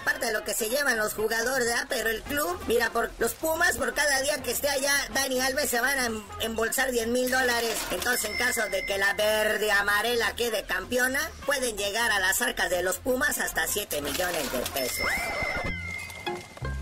Aparte 0.00 0.26
de 0.26 0.32
lo 0.32 0.44
que 0.44 0.54
se 0.54 0.68
llevan 0.68 0.96
los 0.96 1.14
jugadores, 1.14 1.66
¿verdad? 1.66 1.86
Pero 1.88 2.08
el 2.08 2.22
club, 2.22 2.58
mira, 2.66 2.90
por 2.90 3.10
los 3.18 3.34
Pumas, 3.34 3.76
por 3.76 3.94
cada 3.94 4.20
día 4.22 4.42
que 4.42 4.50
esté 4.52 4.68
allá, 4.68 4.92
Dani 5.12 5.40
Alves 5.40 5.70
se 5.70 5.80
van 5.80 5.98
a 5.98 6.06
em- 6.06 6.24
embolsar 6.40 6.90
10 6.90 7.08
mil 7.08 7.30
dólares. 7.30 7.76
Entonces, 7.90 8.30
en 8.30 8.36
caso 8.38 8.62
de 8.70 8.84
que 8.86 8.98
la 8.98 9.12
verde 9.14 9.70
amarela 9.70 10.34
quede 10.34 10.64
campeona, 10.64 11.20
pueden 11.44 11.76
llegar 11.76 12.10
a 12.10 12.20
las 12.20 12.40
arcas 12.42 12.70
de 12.70 12.82
los 12.82 12.96
Pumas 12.98 13.38
hasta 13.38 13.66
7 13.66 14.00
millones 14.02 14.50
de 14.52 14.58
pesos. 14.72 15.06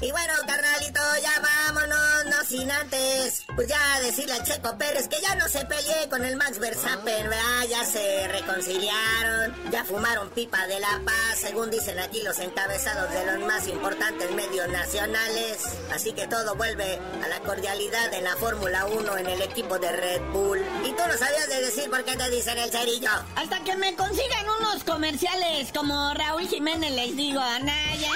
Y 0.05 0.11
bueno, 0.11 0.35
carnalito, 0.47 1.01
ya 1.23 1.33
vámonos, 1.41 2.27
no 2.27 2.45
sin 2.47 2.71
antes. 2.71 3.47
Pues 3.55 3.69
ya 3.69 4.01
decirle 4.01 4.35
al 4.35 4.45
Checo 4.45 4.77
Pérez 4.77 5.09
que 5.09 5.19
ya 5.23 5.35
no 5.37 5.49
se 5.49 5.65
peleé 5.65 6.11
con 6.11 6.23
el 6.27 6.37
Max 6.37 6.59
Verstappen, 6.59 7.31
¿verdad? 7.31 7.63
Ya 7.71 7.87
se 7.87 8.29
reconciliaron, 8.29 9.71
ya 9.71 9.83
fumaron 9.85 10.29
pipa 10.29 10.67
de 10.67 10.79
la 10.79 11.01
paz, 11.07 11.39
según 11.39 11.71
dicen 11.71 11.99
aquí 11.99 12.21
los 12.23 12.39
encabezados 12.39 13.11
de 13.15 13.25
los 13.25 13.49
más 13.49 13.67
importantes 13.67 14.31
medios 14.33 14.69
nacionales. 14.69 15.65
Así 15.91 16.13
que 16.13 16.27
todo 16.27 16.55
vuelve 16.55 16.99
a 17.25 17.29
la 17.29 17.41
cordialidad 17.41 18.13
en 18.13 18.25
la 18.25 18.37
Fórmula 18.37 18.85
1 18.85 19.17
en 19.17 19.27
el 19.27 19.41
equipo 19.41 19.79
de 19.79 19.91
Red 19.91 20.21
Bull. 20.35 20.61
Y 20.85 20.91
tú 20.91 21.03
no 21.09 21.17
sabías 21.17 21.49
de 21.49 21.63
decir 21.63 21.89
por 21.89 22.05
qué 22.05 22.15
te 22.15 22.29
dicen 22.29 22.59
el 22.59 22.71
cerillo. 22.71 23.09
Hasta 23.37 23.65
que 23.65 23.75
me 23.77 23.97
consigan 23.97 24.45
unos 24.61 24.85
comerciales 24.85 25.73
como 25.73 26.13
Raúl 26.13 26.47
Jiménez 26.47 26.91
les 26.91 27.17
digo, 27.17 27.41
Anaya. 27.41 28.11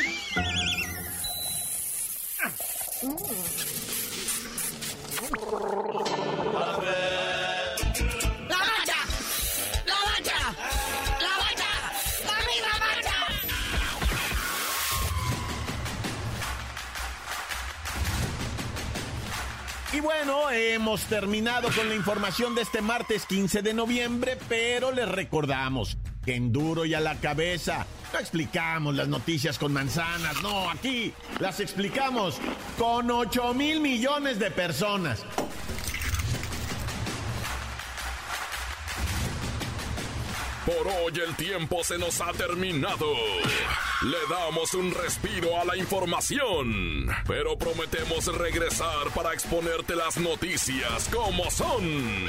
Y 19.93 20.01
bueno, 20.01 20.51
hemos 20.51 21.05
terminado 21.05 21.69
con 21.75 21.89
la 21.89 21.95
información 21.95 22.57
de 22.57 22.63
este 22.63 22.83
martes 22.83 23.27
15 23.27 23.63
de 23.63 23.75
noviembre, 23.75 24.39
pero 24.49 24.91
les 24.91 25.09
recordamos 25.09 25.97
en 26.35 26.53
duro 26.53 26.85
y 26.85 26.95
a 26.95 27.01
la 27.01 27.17
cabeza 27.17 27.87
no 28.13 28.19
explicamos 28.19 28.95
las 28.95 29.09
noticias 29.09 29.59
con 29.59 29.73
manzanas, 29.73 30.43
no, 30.43 30.71
aquí 30.71 31.13
las 31.41 31.61
explicamos 31.61 32.39
con 32.79 33.11
8 33.11 33.55
mil 33.55 33.81
millones 33.81 34.39
de 34.39 34.51
personas. 34.51 35.25
Por 40.65 40.87
hoy 40.87 41.13
el 41.27 41.35
tiempo 41.37 41.83
se 41.83 41.97
nos 41.97 42.21
ha 42.21 42.31
terminado. 42.33 43.07
Le 44.03 44.19
damos 44.29 44.75
un 44.75 44.93
respiro 44.93 45.59
a 45.59 45.65
la 45.65 45.77
información, 45.79 47.09
pero 47.27 47.57
prometemos 47.57 48.27
regresar 48.37 49.09
para 49.15 49.33
exponerte 49.33 49.97
las 49.97 50.19
noticias 50.19 51.09
como 51.11 51.51
son. 51.51 52.29